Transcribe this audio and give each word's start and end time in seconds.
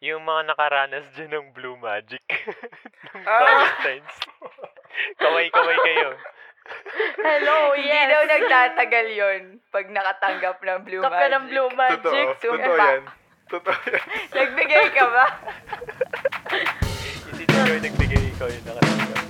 Yung 0.00 0.24
mga 0.24 0.48
nakaranas 0.48 1.04
dyan 1.12 1.28
ng 1.30 1.46
Blue 1.52 1.76
Magic. 1.76 2.24
ng 3.12 3.20
Ah! 3.20 3.40
Valentine's. 3.44 4.16
Kaway-kaway 5.14 5.76
kayo. 5.78 6.10
Hello, 7.18 7.74
Hindi 7.74 7.84
yes. 7.84 8.08
daw 8.08 8.22
nagtatagal 8.24 9.06
yon 9.10 9.40
pag 9.68 9.86
nakatanggap 9.86 10.56
ng 10.58 10.80
Blue 10.82 11.02
Tap 11.02 11.10
ka 11.10 11.18
Magic. 11.20 11.34
ng 11.34 11.44
Blue 11.46 11.70
Magic. 11.74 12.00
Totoo. 12.00 12.56
Totoo 12.56 12.76
yan. 12.78 13.02
Totoo 13.46 13.76
yan. 13.86 14.04
Nagbigay 14.32 14.86
ka 14.90 15.04
ba? 15.04 15.24
Hindi 17.26 17.42
ikaw 17.44 17.64
yung 17.66 17.84
nagbigay, 17.84 18.22
ikaw 18.30 18.48
yung 18.48 18.64
nakatanggap. 18.64 19.29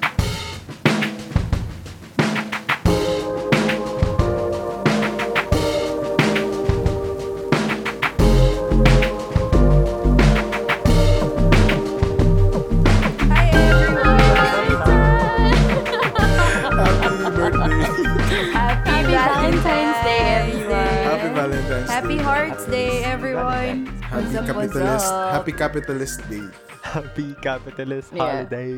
Happy 22.51 22.67
Day. 22.67 23.07
Everyone! 23.07 23.87
Happy 24.03 24.27
What's 24.27 24.75
capitalist. 24.75 25.07
up? 25.07 25.31
Happy 25.39 25.55
capitalist 25.55 26.19
day. 26.27 26.47
Happy 26.83 27.31
Capitalist 27.39 28.11
Yeah. 28.11 28.43
Holiday. 28.43 28.75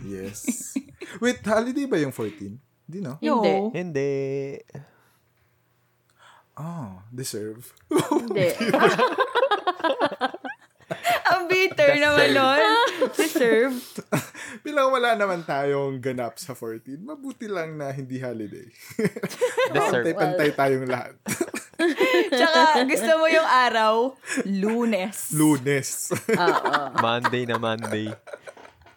Yes. 0.00 0.72
Wait, 1.20 1.44
holiday 1.44 1.84
ba 1.84 2.00
yung 2.00 2.16
14? 2.16 2.56
Hindi 2.88 2.98
no? 3.04 3.20
Hindi. 3.20 3.52
Hindi. 3.76 4.12
Oh, 6.56 7.04
deserve. 7.12 7.60
Hindi. 7.92 8.48
Ang 11.36 11.52
bitter 11.52 11.92
naman 12.00 12.32
nun. 12.32 12.64
Deserve. 13.12 13.76
Bilang 14.64 14.88
wala 14.88 15.20
naman 15.20 15.44
tayong 15.44 16.00
ganap 16.00 16.40
sa 16.40 16.56
14, 16.56 16.96
mabuti 16.96 17.44
lang 17.44 17.76
na 17.76 17.92
hindi 17.92 18.16
holiday. 18.16 18.72
Deserve. 19.68 20.00
Pantay-pantay 20.00 20.48
tayong 20.56 20.88
lahat. 20.88 21.12
Tsaka 22.38 22.84
gusto 22.86 23.12
mo 23.18 23.26
yung 23.28 23.48
araw, 23.48 23.94
lunes. 24.46 25.32
Lunes. 25.34 26.10
Oo. 26.14 26.72
Monday 27.00 27.44
na 27.48 27.56
Monday. 27.58 28.08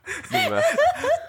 Diba? 0.06 0.60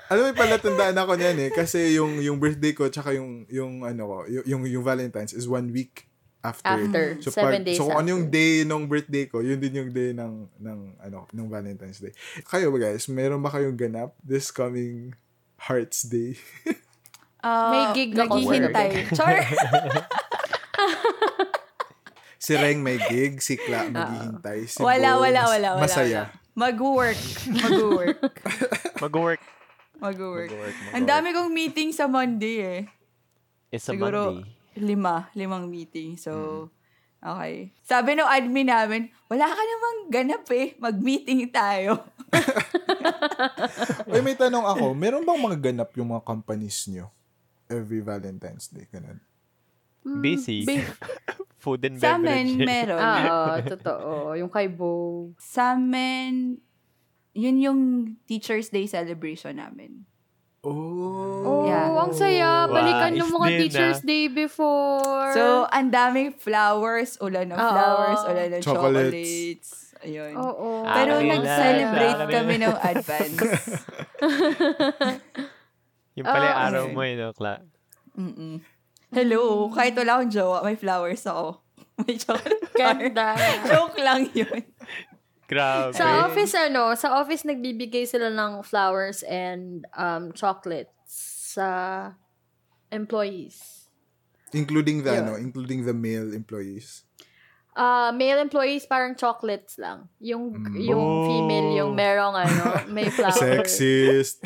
Alam 0.06 0.22
mo, 0.22 0.30
palatandaan 0.36 0.96
ako 1.00 1.12
niyan 1.18 1.38
eh. 1.48 1.50
Kasi 1.50 1.96
yung, 1.96 2.22
yung 2.22 2.38
birthday 2.38 2.76
ko, 2.76 2.86
tsaka 2.86 3.16
yung, 3.16 3.48
yung, 3.50 3.82
ano 3.82 4.02
ko, 4.06 4.16
yung, 4.30 4.44
yung, 4.46 4.62
yung 4.68 4.84
Valentine's 4.84 5.34
is 5.34 5.48
one 5.50 5.72
week 5.72 6.06
after. 6.46 6.78
After. 6.78 7.04
So, 7.26 7.34
Seven 7.34 7.66
days 7.66 7.78
so 7.80 7.90
kung 7.90 7.98
ano 7.98 8.08
yung 8.14 8.30
day 8.30 8.62
ng 8.62 8.86
birthday 8.86 9.26
ko, 9.26 9.42
yun 9.42 9.58
din 9.58 9.82
yung 9.82 9.90
day 9.90 10.14
ng, 10.14 10.46
ng, 10.62 10.78
ano, 11.02 11.26
ng 11.34 11.46
Valentine's 11.50 11.98
Day. 11.98 12.14
Kayo 12.46 12.70
ba 12.70 12.78
guys, 12.78 13.10
meron 13.10 13.42
ba 13.42 13.50
kayong 13.50 13.74
ganap 13.74 14.14
this 14.22 14.54
coming 14.54 15.10
Hearts 15.58 16.06
Day? 16.06 16.38
Ah, 17.46 17.70
May 17.70 17.84
gig 17.94 18.12
ako. 18.14 18.42
Naghihintay. 18.42 18.90
Char! 19.14 19.38
si 22.36 22.52
Reng 22.54 22.80
may 22.80 22.96
gig, 22.98 23.40
si 23.40 23.56
Kla 23.56 23.88
maghihintay, 23.92 24.66
si 24.66 24.80
wala, 24.80 25.16
Bo, 25.16 25.24
wala, 25.24 25.40
wala, 25.48 25.68
wala. 25.76 25.82
Masaya. 25.82 26.22
wala. 26.28 26.44
Mag-work. 26.56 27.20
Mag-work. 27.52 28.16
Mag-work. 28.96 29.42
Mag-work. 30.00 30.48
Mag-work. 30.48 30.76
Ang 30.96 31.04
dami 31.04 31.36
kong 31.36 31.52
meeting 31.52 31.92
sa 31.92 32.08
Monday 32.08 32.56
eh. 32.64 32.80
It's 33.68 33.84
a 33.88 33.92
Siguro, 33.92 34.40
Monday. 34.40 34.56
lima. 34.80 35.28
Limang 35.36 35.68
meeting. 35.68 36.16
So, 36.16 36.32
okay. 37.20 37.76
Sabi 37.84 38.16
ng 38.16 38.24
admin 38.24 38.72
namin, 38.72 39.02
wala 39.28 39.52
ka 39.52 39.60
namang 39.60 39.98
ganap 40.08 40.48
eh. 40.48 40.72
Mag-meeting 40.80 41.52
tayo. 41.52 42.08
Ay, 44.08 44.24
may 44.24 44.32
tanong 44.32 44.64
ako, 44.64 44.96
meron 44.96 45.28
bang 45.28 45.40
mga 45.40 45.58
ganap 45.60 45.90
yung 46.00 46.16
mga 46.16 46.24
companies 46.24 46.88
nyo? 46.88 47.12
Every 47.66 48.00
Valentine's 48.00 48.70
Day, 48.70 48.88
ganun. 48.88 49.20
Busy. 50.16 50.62
Bi- 50.62 50.84
Food 51.58 51.82
and 51.82 51.96
Sa 51.96 52.14
beverage. 52.14 52.54
amin, 52.54 52.60
meron. 52.60 52.96
Oo, 52.96 53.42
totoo. 53.66 54.10
Yung 54.34 54.48
kay 54.48 54.68
Bo. 54.68 55.32
Sa 55.36 55.72
amin, 55.72 56.56
yun 57.32 57.56
yung 57.58 57.80
Teacher's 58.22 58.68
Day 58.68 58.84
celebration 58.84 59.52
namin. 59.52 60.04
Oh. 60.62 61.42
Oh, 61.42 61.62
Yeah. 61.64 61.88
ang 61.96 62.10
saya. 62.10 62.66
Balikan 62.66 63.12
Wow, 63.12 63.16
ng 63.16 63.24
is 63.24 63.32
mga 63.32 63.48
din, 63.48 63.58
Teacher's 63.60 63.96
ah. 63.96 64.04
Day 64.04 64.24
before. 64.26 65.30
So, 65.30 65.64
ang 65.68 65.88
daming 65.90 66.34
flowers, 66.34 67.16
ulan 67.18 67.48
ng 67.48 67.56
Oo. 67.56 67.68
flowers, 67.68 68.20
ulan 68.24 68.46
ng 68.48 68.62
Chocolates. 68.62 69.14
chocolates. 69.14 69.68
Ayun. 69.98 70.32
Oo. 70.34 70.84
Pero 70.84 71.12
Akin 71.16 71.24
na, 71.24 71.32
nag-celebrate 71.36 72.18
na. 72.20 72.30
kami 72.30 72.54
ng 72.60 72.74
advance. 72.76 73.38
Yung 76.14 76.24
pala 76.24 76.42
yung 76.42 76.54
Ah, 76.54 76.66
araw 76.66 76.82
okay. 76.82 76.94
mo 76.94 77.00
yun, 77.02 77.16
no, 77.18 77.30
Kla. 77.30 77.54
Mm-mm. 78.16 78.54
Hello, 79.10 79.70
kahit 79.70 79.94
wala 79.94 80.18
akong 80.18 80.32
jowa, 80.32 80.58
may 80.62 80.74
flowers 80.74 81.24
ako. 81.24 81.62
May 82.04 82.20
chocolate 82.20 82.60
bar. 82.76 82.98
Ganda. 83.00 83.32
Joke 83.64 83.96
lang 83.96 84.28
yun. 84.36 84.60
Grabe. 85.48 85.96
Sa 85.96 86.28
office, 86.28 86.52
ano, 86.52 86.92
sa 86.92 87.16
office 87.16 87.46
nagbibigay 87.46 88.04
sila 88.04 88.28
ng 88.28 88.60
flowers 88.60 89.24
and 89.24 89.86
um, 89.96 90.28
chocolates 90.34 90.92
sa 91.56 92.12
employees. 92.92 93.88
Including 94.52 95.02
the, 95.02 95.16
Yeah. 95.16 95.22
ano, 95.24 95.40
including 95.40 95.88
the 95.88 95.94
male 95.96 96.34
employees. 96.34 97.06
Uh, 97.72 98.12
male 98.12 98.40
employees 98.40 98.84
parang 98.84 99.16
chocolates 99.16 99.76
lang. 99.76 100.08
Yung 100.18 100.52
Mm. 100.52 100.76
yung 100.82 101.00
Oh. 101.00 101.24
female 101.28 101.70
yung 101.76 101.92
merong 101.92 102.36
ano, 102.36 102.84
may 102.88 103.08
flowers. 103.16 103.40
Sexist. 103.40 104.44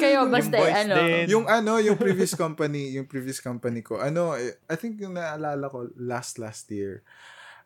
Kayo 0.00 0.28
basta 0.28 0.56
boys 0.56 0.82
ano. 0.86 0.94
din. 0.96 1.24
yung 1.32 1.46
ano, 1.46 1.78
yung 1.82 1.98
previous 1.98 2.32
company, 2.38 2.96
yung 2.96 3.08
previous 3.08 3.38
company 3.42 3.80
ko, 3.80 3.98
ano, 4.00 4.36
eh, 4.36 4.56
I 4.68 4.76
think 4.76 5.00
yung 5.00 5.16
naalala 5.16 5.68
ko 5.68 5.90
last 5.96 6.38
last 6.38 6.68
year, 6.70 7.04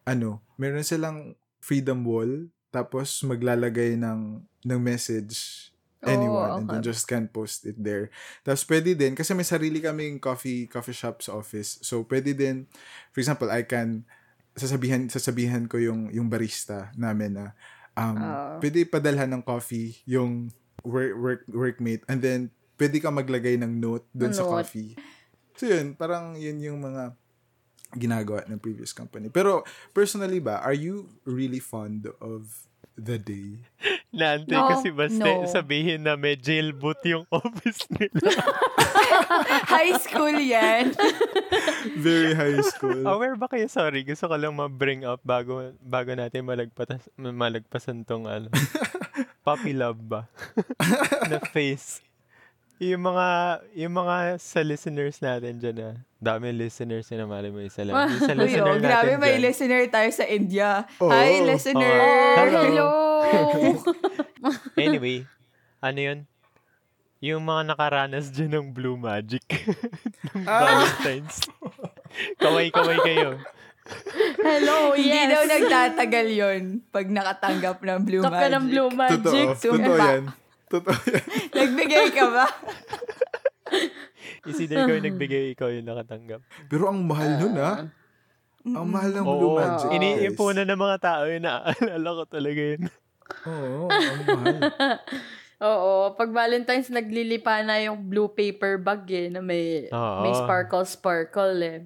ano, 0.06 0.40
meron 0.56 0.86
silang 0.86 1.34
freedom 1.60 2.02
wall, 2.02 2.48
tapos 2.70 3.20
maglalagay 3.26 3.98
ng, 3.98 4.42
ng 4.64 4.80
message 4.80 5.68
anyone 6.00 6.48
Oh, 6.48 6.58
and 6.60 6.66
then 6.68 6.80
okay. 6.80 6.88
just 6.88 7.04
can 7.04 7.28
post 7.28 7.68
it 7.68 7.76
there. 7.76 8.08
Tapos 8.40 8.64
pwede 8.64 8.96
din, 8.96 9.12
kasi 9.12 9.36
may 9.36 9.44
sarili 9.44 9.84
kaming 9.84 10.16
coffee 10.16 10.64
coffee 10.64 10.96
shop 10.96 11.20
sa 11.20 11.36
office. 11.36 11.76
So 11.84 12.08
pwede 12.08 12.32
din, 12.32 12.64
for 13.12 13.20
example, 13.20 13.52
I 13.52 13.68
can 13.68 14.08
sasabihan 14.56 15.06
sasabihan 15.12 15.68
ko 15.68 15.76
yung 15.76 16.08
yung 16.10 16.32
barista 16.32 16.90
namin 16.96 17.36
na 17.36 17.46
um, 17.94 18.16
Oo. 18.16 18.56
pwede 18.64 18.88
padalhan 18.88 19.30
ng 19.30 19.44
coffee 19.44 20.00
yung 20.08 20.48
work, 20.84 21.12
work 21.16 21.40
workmate 21.50 22.02
and 22.08 22.20
then 22.24 22.48
pwede 22.80 22.96
ka 23.02 23.12
maglagay 23.12 23.60
ng 23.60 23.76
note 23.76 24.08
doon 24.16 24.32
sa 24.32 24.44
coffee. 24.48 24.96
So 25.60 25.68
yun, 25.68 25.92
parang 25.92 26.40
yun 26.40 26.56
yung 26.64 26.80
mga 26.80 27.12
ginagawa 27.92 28.46
ng 28.48 28.56
previous 28.62 28.96
company. 28.96 29.28
Pero 29.28 29.66
personally 29.92 30.40
ba, 30.40 30.62
are 30.64 30.76
you 30.76 31.10
really 31.28 31.60
fond 31.60 32.08
of 32.22 32.64
the 32.96 33.20
day? 33.20 33.60
Naantay 34.10 34.58
No, 34.58 34.74
kasi 34.74 34.90
basta 34.90 35.22
no. 35.22 35.46
sabihin 35.46 36.02
na 36.02 36.18
may 36.18 36.34
jailboot 36.34 36.98
yung 37.06 37.22
office 37.34 37.86
nila. 37.94 38.26
High 39.70 39.94
school 40.02 40.34
yan. 40.34 40.90
Very 41.94 42.34
high 42.34 42.58
school. 42.66 43.06
Aware 43.06 43.38
ba 43.38 43.46
kayo? 43.46 43.70
Sorry, 43.70 44.02
gusto 44.02 44.26
ko 44.26 44.34
lang 44.34 44.58
ma-bring 44.58 45.06
up 45.06 45.22
bago 45.22 45.70
bago 45.78 46.10
natin 46.18 46.42
malagpatas, 46.42 47.06
malagpasan 47.14 48.02
tong 48.02 48.26
ano. 48.26 48.50
Puppy 49.46 49.72
love 49.72 50.02
ba? 50.02 50.26
na 51.30 51.38
face. 51.40 52.02
Yung 52.80 53.02
mga, 53.04 53.26
yung 53.76 53.92
mga 53.92 54.16
sa 54.40 54.64
listeners 54.64 55.20
natin 55.20 55.60
dyan 55.60 55.76
ah. 55.84 55.96
Dami 56.16 56.48
listeners 56.50 57.04
na 57.10 57.28
mali 57.28 57.52
mo 57.52 57.60
isa 57.60 57.84
lang. 57.84 58.08
Yung 58.08 58.24
sa 58.24 58.32
Uy, 58.36 58.40
listener 58.40 58.72
oh, 58.72 58.80
grabe, 58.80 58.88
natin 59.10 59.20
may 59.20 59.36
dyan. 59.36 59.44
listener 59.44 59.82
tayo 59.88 60.08
sa 60.10 60.24
India. 60.24 60.68
Oo. 60.96 61.12
Hi, 61.12 61.44
listener. 61.44 61.92
Oh, 61.92 62.36
hello. 62.40 62.88
Anyway, 64.80 65.28
ano 65.78 65.98
yun? 66.00 66.18
Yung 67.20 67.44
mga 67.44 67.68
nakaranas 67.68 68.32
dyan 68.32 68.48
ng 68.50 68.66
Blue 68.72 68.96
Magic. 68.96 69.44
ng 70.32 70.48
Ah. 70.48 70.80
Valentine's. 70.80 71.44
Kaway-kaway 72.40 72.96
kayo. 73.04 73.36
hello, 74.40 74.96
Hindi 74.96 75.12
yes. 75.12 75.28
daw 75.28 75.42
nagtatagal 75.44 76.26
yon 76.30 76.62
pag 76.88 77.04
nakatanggap 77.04 77.76
ng 77.82 78.00
Blue 78.00 78.24
Tap 78.24 78.32
ka 78.32 78.46
ng 78.48 78.64
Magic. 78.64 78.72
Blue 78.72 78.90
Magic. 78.90 79.46
Totoo. 79.52 79.76
Totoo 79.76 79.96
yan. 80.00 80.24
Totoo 80.70 80.94
yan. 81.10 81.26
Nagbigay 81.58 82.06
ka 82.14 82.24
ba? 82.30 82.46
Is 84.46 84.62
either 84.62 84.86
ikaw 84.86 84.94
yung 84.94 85.06
nagbigay, 85.10 85.44
ikaw 85.52 85.68
yung 85.68 85.86
nakatanggap. 85.86 86.40
Pero 86.70 86.88
ang 86.88 87.02
mahal 87.02 87.42
nun 87.42 87.56
ah. 87.58 87.90
Ang 88.60 88.88
mahal 88.92 89.10
ng 89.12 89.26
Blue 89.26 89.56
Oo. 89.56 89.58
Magic. 89.58 89.88
Iniimpunan 89.90 90.68
ng 90.68 90.80
mga 90.80 90.98
tao 91.00 91.22
yun. 91.26 91.42
Naaalala 91.42 92.10
ko 92.12 92.24
talaga 92.28 92.60
yun. 92.60 92.82
Oo, 93.46 93.88
ang 93.88 94.22
mahal. 94.26 94.60
Oo, 95.60 96.16
pag 96.16 96.32
Valentine's 96.32 96.88
naglilipa 96.88 97.60
na 97.60 97.76
yung 97.84 98.00
blue 98.00 98.32
paper 98.32 98.80
bag 98.80 99.04
eh, 99.12 99.28
na 99.28 99.44
may, 99.44 99.92
Oo. 99.92 100.24
may 100.24 100.32
sparkle-sparkle 100.32 101.60
eh. 101.60 101.80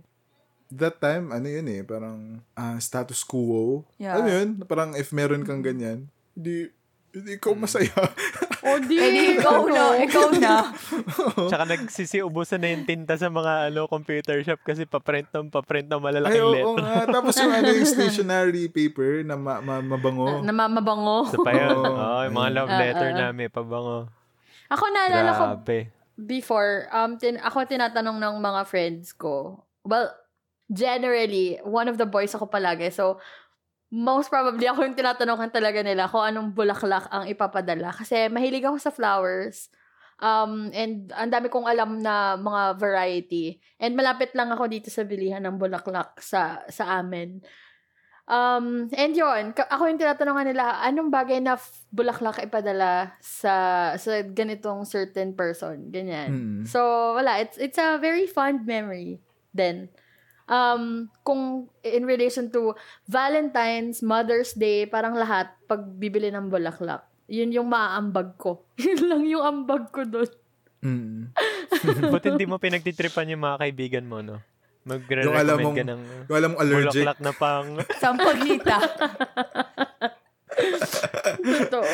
that 0.74 0.98
time, 0.98 1.30
ano 1.30 1.46
yun 1.46 1.66
eh, 1.70 1.82
parang 1.82 2.42
ah, 2.54 2.78
status 2.78 3.22
quo. 3.26 3.82
Yeah. 3.98 4.18
Ano 4.18 4.28
yun? 4.30 4.48
Parang 4.66 4.94
if 4.94 5.10
meron 5.10 5.42
kang 5.42 5.62
ganyan, 5.62 6.06
hindi, 6.38 6.70
hindi 7.10 7.30
ikaw 7.34 7.54
masaya. 7.54 7.94
O 8.64 8.80
di, 8.80 8.96
Eh, 8.96 9.10
di 9.10 9.22
ikaw 9.36 9.60
na, 9.66 9.84
ikaw 10.00 10.28
na. 10.34 10.72
Tsaka 11.52 11.64
nagsisiubusan 11.66 12.58
na 12.58 12.72
yung 12.72 12.84
tinta 12.84 13.12
sa 13.14 13.28
mga 13.28 13.68
ano 13.68 13.84
computer 13.84 14.40
shop 14.40 14.64
kasi 14.64 14.84
paprint 14.84 15.28
ng 15.28 15.52
paprint 15.52 15.84
ng 15.84 16.00
Ay, 16.00 16.04
malalaking 16.06 16.40
oo 16.40 16.50
letter. 16.50 16.76
nga. 16.80 16.96
Tapos 17.12 17.34
yung 17.36 17.52
ano 17.52 17.68
yung 17.68 17.90
stationery 17.94 18.64
paper 18.68 19.20
na 19.20 19.36
ma- 19.36 19.60
ma- 19.60 19.84
mabango. 19.84 20.40
na 20.40 20.48
mabango. 20.50 21.28
Sa 21.28 21.38
pa 21.38 21.52
yun. 21.52 21.76
Oo. 21.76 21.84
Oo, 21.84 22.20
yung 22.24 22.34
mga 22.34 22.50
love 22.54 22.70
Ah, 22.70 22.80
letter 22.80 23.10
ah. 23.10 23.18
namin, 23.22 23.46
pabango. 23.48 23.98
Ako 24.66 24.84
naalala 24.88 25.30
ko 25.30 25.44
before, 26.16 26.86
um, 26.88 27.18
tin 27.18 27.36
ako 27.36 27.66
tinatanong 27.66 28.16
ng 28.16 28.34
mga 28.38 28.60
friends 28.64 29.12
ko. 29.12 29.60
Well, 29.82 30.08
generally, 30.68 31.60
one 31.60 31.86
of 31.86 31.96
the 31.96 32.06
boys 32.06 32.32
ako 32.32 32.46
palagi. 32.46 32.88
So, 32.88 33.18
most 33.94 34.26
probably 34.26 34.66
ako 34.66 34.82
yung 34.82 34.98
tinatanungan 34.98 35.54
talaga 35.54 35.86
nila 35.86 36.10
kung 36.10 36.26
anong 36.26 36.50
bulaklak 36.50 37.06
ang 37.14 37.30
ipapadala. 37.30 37.94
Kasi 37.94 38.26
mahilig 38.26 38.66
ako 38.66 38.82
sa 38.82 38.90
flowers. 38.90 39.70
Um, 40.18 40.74
and 40.74 41.14
ang 41.14 41.30
dami 41.30 41.46
kong 41.46 41.70
alam 41.70 42.02
na 42.02 42.34
mga 42.34 42.74
variety. 42.74 43.62
And 43.78 43.94
malapit 43.94 44.34
lang 44.34 44.50
ako 44.50 44.66
dito 44.66 44.90
sa 44.90 45.06
bilihan 45.06 45.46
ng 45.46 45.62
bulaklak 45.62 46.18
sa 46.18 46.66
sa 46.66 46.98
amin. 46.98 47.38
Um, 48.24 48.88
and 48.96 49.12
ka- 49.52 49.68
ako 49.68 49.84
yung 49.84 50.00
tinatanungan 50.00 50.48
nila, 50.48 50.80
anong 50.80 51.12
bagay 51.12 51.44
na 51.44 51.60
f- 51.60 51.84
bulaklak 51.92 52.40
ipadala 52.40 53.12
sa 53.20 53.92
sa 54.00 54.24
ganitong 54.24 54.88
certain 54.88 55.36
person, 55.36 55.92
ganyan. 55.92 56.30
Mm. 56.32 56.62
So, 56.64 56.80
wala, 57.20 57.44
it's 57.44 57.60
it's 57.60 57.76
a 57.76 58.00
very 58.00 58.24
fond 58.24 58.64
memory 58.64 59.20
then. 59.52 59.92
Um, 60.44 61.08
kung 61.24 61.72
in 61.80 62.04
relation 62.04 62.52
to 62.52 62.76
Valentine's, 63.08 64.04
Mother's 64.04 64.52
Day, 64.52 64.84
parang 64.84 65.16
lahat, 65.16 65.48
pag 65.64 65.80
bibili 65.96 66.28
ng 66.28 66.52
bulaklak, 66.52 67.04
yun 67.28 67.52
yung 67.52 67.68
maaambag 67.72 68.36
ko. 68.36 68.64
yun 68.84 69.00
lang 69.08 69.22
yung 69.24 69.44
ambag 69.44 69.88
ko 69.88 70.04
doon. 70.04 70.30
Mm. 70.84 71.32
Buti 72.12 72.28
hindi 72.36 72.44
mo 72.44 72.60
pinagtitripan 72.60 73.32
yung 73.32 73.40
mga 73.40 73.56
kaibigan 73.64 74.04
mo, 74.04 74.20
no? 74.20 74.44
Yung 74.84 75.00
alam 75.32 75.56
Magre-recommend 75.56 75.64
mong 75.64 75.76
ka 75.80 75.84
ng 75.88 76.02
Yung 76.28 76.36
alam 76.36 76.48
mong 76.52 76.60
allergic. 76.60 76.92
bulaklak 76.92 77.18
na 77.24 77.32
pang... 77.32 77.68
Sampagnita. 77.96 78.76
Totoo. 81.44 81.86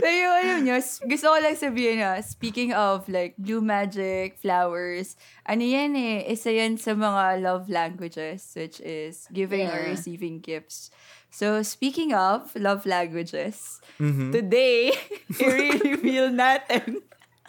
Pero 0.00 0.26
alam 0.32 0.64
nyo, 0.64 0.76
s- 0.78 1.00
gusto 1.02 1.28
ko 1.28 1.38
lang 1.38 1.56
sabihin 1.56 2.00
na, 2.00 2.18
speaking 2.20 2.72
of 2.72 3.06
like 3.08 3.34
blue 3.38 3.60
magic, 3.60 4.38
flowers, 4.38 5.14
ano 5.44 5.62
yan 5.62 5.94
eh, 5.94 6.26
isa 6.26 6.50
yan 6.50 6.76
sa 6.76 6.92
mga 6.92 7.42
love 7.42 7.68
languages, 7.68 8.52
which 8.56 8.80
is 8.80 9.28
giving 9.30 9.68
or 9.68 9.82
Yeah. 9.82 9.92
receiving 9.92 10.40
gifts. 10.40 10.90
So, 11.32 11.64
speaking 11.64 12.12
of 12.12 12.52
love 12.54 12.84
languages, 12.84 13.80
Mhm. 13.96 14.32
today, 14.32 14.92
i-reveal 15.40 16.28
natin 16.28 17.00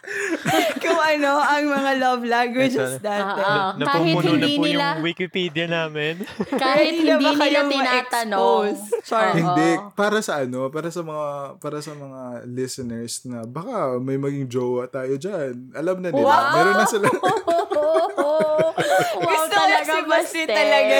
kung 0.82 0.96
ano 0.96 1.30
ang 1.36 1.64
mga 1.66 1.90
love 1.96 2.22
languages 2.22 2.98
natin. 2.98 3.40
Ah. 3.40 3.72
na 3.74 3.84
kahit 3.86 4.14
pumuno 4.14 4.30
na 4.30 4.36
hindi 4.36 4.52
po 4.54 4.62
nila- 4.62 4.82
yung 4.90 5.02
Wikipedia 5.02 5.66
namin. 5.66 6.14
Kahit 6.64 6.92
Hindi 6.94 7.10
hindi 7.10 7.26
nila 7.26 7.40
kayo 7.40 7.60
tinatanong. 7.66 8.66
Char. 9.02 9.32
Hindi, 9.32 9.68
para 9.92 10.18
sa 10.20 10.40
ano, 10.40 10.68
para 10.68 10.88
sa 10.88 11.02
mga 11.02 11.28
para 11.58 11.78
sa 11.78 11.92
mga 11.92 12.20
listeners 12.46 13.24
na 13.24 13.42
baka 13.44 13.96
may 13.98 14.16
maging 14.16 14.46
jowa 14.46 14.86
tayo 14.86 15.14
diyan. 15.14 15.72
Alam 15.72 15.96
na 15.98 16.08
nila. 16.08 16.24
Wow! 16.24 16.54
Meron 16.54 16.76
na 16.76 16.86
sila. 16.86 17.06
wow, 18.14 18.72
Gusto 19.16 19.46
ko 19.46 19.50
talaga, 19.50 19.90
si 19.90 20.00
Basti 20.04 20.40
talaga. 20.44 20.96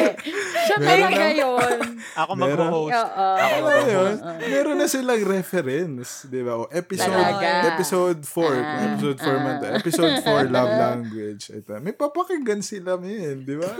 Siya 0.64 0.76
Meron 0.76 0.88
talaga 1.06 1.22
na- 1.22 1.34
yun. 1.34 1.78
Ako 2.14 2.30
mag-host. 2.34 2.92
Ako 3.14 3.56
mag-host. 3.62 4.20
Meron 4.44 4.76
na 4.76 4.86
silang 4.86 5.22
reference, 5.24 6.08
'di 6.24 6.40
ba? 6.40 6.54
O 6.56 6.68
episode 6.68 7.10
Talaga. 7.10 7.48
episode 7.70 8.20
4, 8.22 8.54
Ah. 8.54 8.93
Episode 8.94 9.18
4 9.18 9.38
man 9.40 9.54
to. 9.56 9.66
Episode 9.74 10.14
4 10.22 10.48
love 10.54 10.72
language. 10.72 11.42
Ito. 11.50 11.78
May 11.78 11.92
papakinggan 11.92 12.60
sila 12.60 12.94
min, 12.94 13.42
'di 13.42 13.56
ba? 13.56 13.70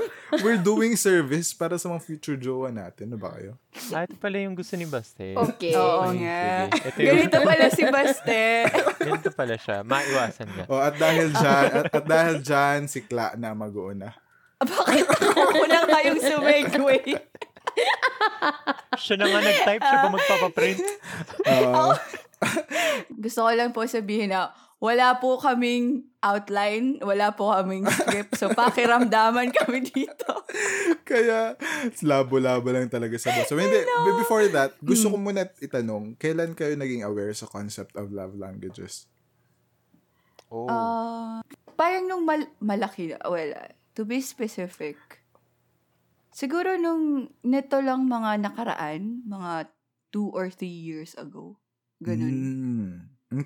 We're 0.40 0.58
doing 0.58 0.94
service 0.94 1.50
para 1.50 1.74
sa 1.74 1.88
mga 1.88 2.02
future 2.02 2.36
jowa 2.36 2.68
natin, 2.68 3.08
'di 3.08 3.18
ba 3.18 3.32
kayo? 3.32 3.54
Ah, 3.90 4.02
ito 4.02 4.14
pala 4.14 4.38
yung 4.38 4.54
gusto 4.54 4.74
ni 4.74 4.84
Baste. 4.84 5.34
Okay. 5.34 5.74
Oo 5.74 6.06
Okay, 6.06 6.18
nga. 6.20 6.42
Ito 6.68 6.98
yung, 6.98 7.08
Ganito 7.24 7.36
pala 7.48 7.64
si 7.68 7.82
Baste. 7.84 8.42
ganito 8.98 9.30
pala 9.30 9.54
siya. 9.54 9.76
Maiwasan 9.82 10.48
ka. 10.48 10.62
O 10.66 10.76
at 10.76 10.94
dahil 10.94 11.30
diyan, 11.30 11.66
at, 11.72 11.84
at 11.90 12.04
dahil 12.04 12.36
diyan 12.38 12.80
si 12.86 13.02
Kla 13.02 13.34
na 13.34 13.50
mag-uuna. 13.52 14.14
Bakit 14.56 15.06
ako 15.10 15.64
na 15.66 15.80
kayong 15.84 16.20
sumegway? 16.22 17.02
Siya 18.96 19.14
na 19.18 19.26
nga 19.26 19.40
nag-type, 19.42 19.82
siya 19.82 19.98
pa 19.98 20.08
magpapaprint. 20.08 20.80
Oo. 21.44 21.90
Gusto 23.10 23.40
ko 23.42 23.50
lang 23.50 23.72
po 23.72 23.82
sabihin 23.84 24.30
na 24.30 24.54
wala 24.84 25.16
po 25.16 25.40
kaming 25.40 26.04
outline, 26.20 27.00
wala 27.00 27.32
po 27.32 27.48
kaming 27.56 27.88
script. 27.88 28.36
So, 28.36 28.52
pakiramdaman 28.52 29.48
kami 29.64 29.80
dito. 29.80 30.44
Kaya, 31.08 31.56
labo-labo 32.04 32.68
lang 32.68 32.92
talaga 32.92 33.16
sa 33.16 33.32
boss. 33.32 33.48
So, 33.48 33.56
hindi, 33.56 33.80
before 34.20 34.44
that, 34.52 34.76
gusto 34.84 35.08
ko 35.08 35.16
muna 35.16 35.48
itanong, 35.56 36.20
kailan 36.20 36.52
kayo 36.52 36.76
naging 36.76 37.00
aware 37.00 37.32
sa 37.32 37.48
concept 37.48 37.96
of 37.96 38.12
love 38.12 38.36
languages? 38.36 39.08
Oh. 40.52 40.68
Ah, 40.68 41.40
parang 41.80 42.04
nung 42.04 42.28
mal- 42.28 42.52
malaki 42.60 43.16
well, 43.24 43.50
uh, 43.56 43.72
to 43.96 44.04
be 44.04 44.20
specific, 44.20 45.00
siguro 46.28 46.76
nung 46.76 47.32
nito 47.40 47.80
lang 47.80 48.04
mga 48.04 48.52
nakaraan, 48.52 49.24
mga 49.24 49.72
two 50.12 50.28
or 50.36 50.52
three 50.52 50.76
years 50.76 51.16
ago. 51.16 51.56
Ganun. 52.04 52.36
Mm, 52.36 52.92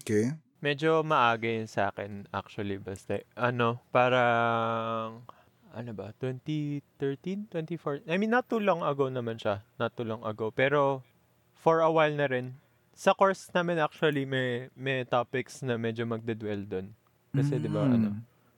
okay. 0.02 0.34
Medyo 0.58 1.06
maaga 1.06 1.46
yun 1.46 1.70
sa 1.70 1.94
akin, 1.94 2.26
actually, 2.34 2.82
basta. 2.82 3.22
Ano, 3.38 3.78
parang, 3.94 5.22
ano 5.70 5.90
ba, 5.94 6.10
2013, 6.18 7.46
2014? 7.46 8.10
I 8.10 8.18
mean, 8.18 8.34
not 8.34 8.50
too 8.50 8.58
long 8.58 8.82
ago 8.82 9.06
naman 9.06 9.38
siya. 9.38 9.62
Not 9.78 9.94
too 9.94 10.02
long 10.02 10.26
ago. 10.26 10.50
Pero, 10.50 11.06
for 11.54 11.78
a 11.78 11.86
while 11.86 12.10
na 12.10 12.26
rin. 12.26 12.58
Sa 12.90 13.14
course 13.14 13.46
namin, 13.54 13.78
actually, 13.78 14.26
may, 14.26 14.66
may 14.74 15.06
topics 15.06 15.62
na 15.62 15.78
medyo 15.78 16.02
magdedwell 16.02 16.66
doon. 16.66 16.90
Kasi, 17.30 17.62
di 17.62 17.70
ba, 17.70 17.86
Mm. 17.86 17.94
ano, 17.94 18.08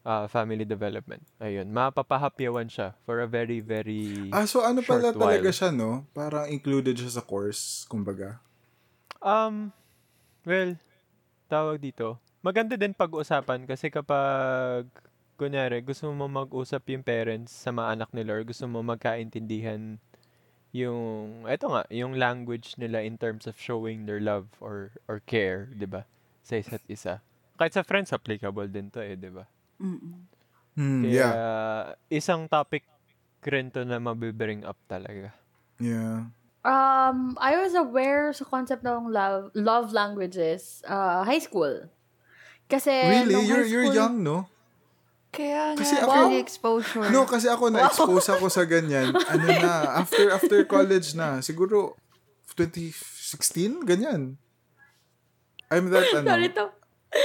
ah, 0.00 0.24
family 0.24 0.64
development. 0.64 1.20
Ayun, 1.36 1.68
mapapahapyawan 1.68 2.72
siya 2.72 2.96
for 3.04 3.20
a 3.20 3.28
very, 3.28 3.60
very... 3.60 4.32
Ah, 4.32 4.48
so 4.48 4.64
ano 4.64 4.80
pala 4.80 5.12
Short 5.12 5.20
talaga 5.20 5.52
while. 5.52 5.52
siya, 5.52 5.68
no? 5.68 6.08
Parang 6.16 6.48
included 6.48 6.96
siya 6.96 7.12
sa 7.12 7.20
course, 7.20 7.84
kumbaga. 7.84 8.40
Um, 9.20 9.76
well, 10.48 10.80
tawag 11.50 11.82
dito. 11.82 12.22
Maganda 12.40 12.78
din 12.78 12.94
pag-usapan 12.94 13.66
kasi 13.66 13.90
kapag, 13.90 14.86
kunyari, 15.34 15.82
gusto 15.82 16.08
mo 16.14 16.30
mag-usap 16.30 16.86
yung 16.94 17.02
parents 17.02 17.50
sa 17.50 17.74
mga 17.74 17.98
anak 17.98 18.10
nila 18.14 18.38
or 18.38 18.42
gusto 18.46 18.70
mo 18.70 18.80
magkaintindihan 18.86 19.98
yung, 20.70 21.42
eto 21.50 21.66
nga, 21.74 21.82
yung 21.90 22.14
language 22.14 22.78
nila 22.78 23.02
in 23.02 23.18
terms 23.18 23.50
of 23.50 23.58
showing 23.58 24.06
their 24.06 24.22
love 24.22 24.46
or 24.62 24.94
or 25.10 25.18
care, 25.26 25.66
di 25.74 25.84
ba? 25.84 26.06
Sa 26.46 26.54
isa't 26.54 26.86
isa. 26.86 27.18
Kahit 27.58 27.74
sa 27.74 27.82
friends, 27.82 28.14
applicable 28.14 28.70
din 28.70 28.86
to 28.88 29.02
eh, 29.02 29.18
di 29.18 29.28
ba? 29.28 29.44
Mm-mm. 29.82 30.30
Hmm, 30.78 31.02
Kaya, 31.02 31.10
yeah. 31.10 31.34
isang 32.08 32.46
topic 32.46 32.86
rin 33.42 33.74
to 33.74 33.82
na 33.82 33.98
mabibring 33.98 34.62
up 34.62 34.78
talaga. 34.86 35.34
Yeah. 35.82 36.30
Um, 36.60 37.40
I 37.40 37.56
was 37.56 37.72
aware 37.72 38.32
sa 38.32 38.44
concept 38.44 38.84
ng 38.84 39.08
love, 39.08 39.48
love 39.54 39.92
languages, 39.92 40.84
uh, 40.84 41.24
high 41.24 41.40
school. 41.40 41.88
Kasi, 42.68 42.92
Really? 42.92 43.32
nung 43.32 43.44
You're, 43.44 43.64
high 43.64 43.70
you're 43.70 43.86
school- 43.88 43.96
young, 43.96 44.16
no? 44.20 44.44
Kaya 45.30 45.72
Kasi 45.72 45.94
nga, 45.94 46.04
ako- 46.04 46.14
early 46.20 46.38
exposure. 46.38 47.06
No, 47.08 47.22
kasi 47.22 47.46
ako 47.46 47.70
na-expose 47.70 48.28
ako 48.28 48.46
sa 48.46 48.66
ganyan. 48.66 49.14
Ano 49.14 49.46
na, 49.46 49.72
after 49.96 50.26
after 50.28 50.58
college 50.64 51.14
na. 51.14 51.38
Siguro, 51.38 51.94
2016? 52.58 53.80
Ganyan. 53.80 54.34
I'm 55.70 55.86
that, 55.88 56.10
ano, 56.18 56.26
Sorry 56.26 56.50
to. 56.50 56.66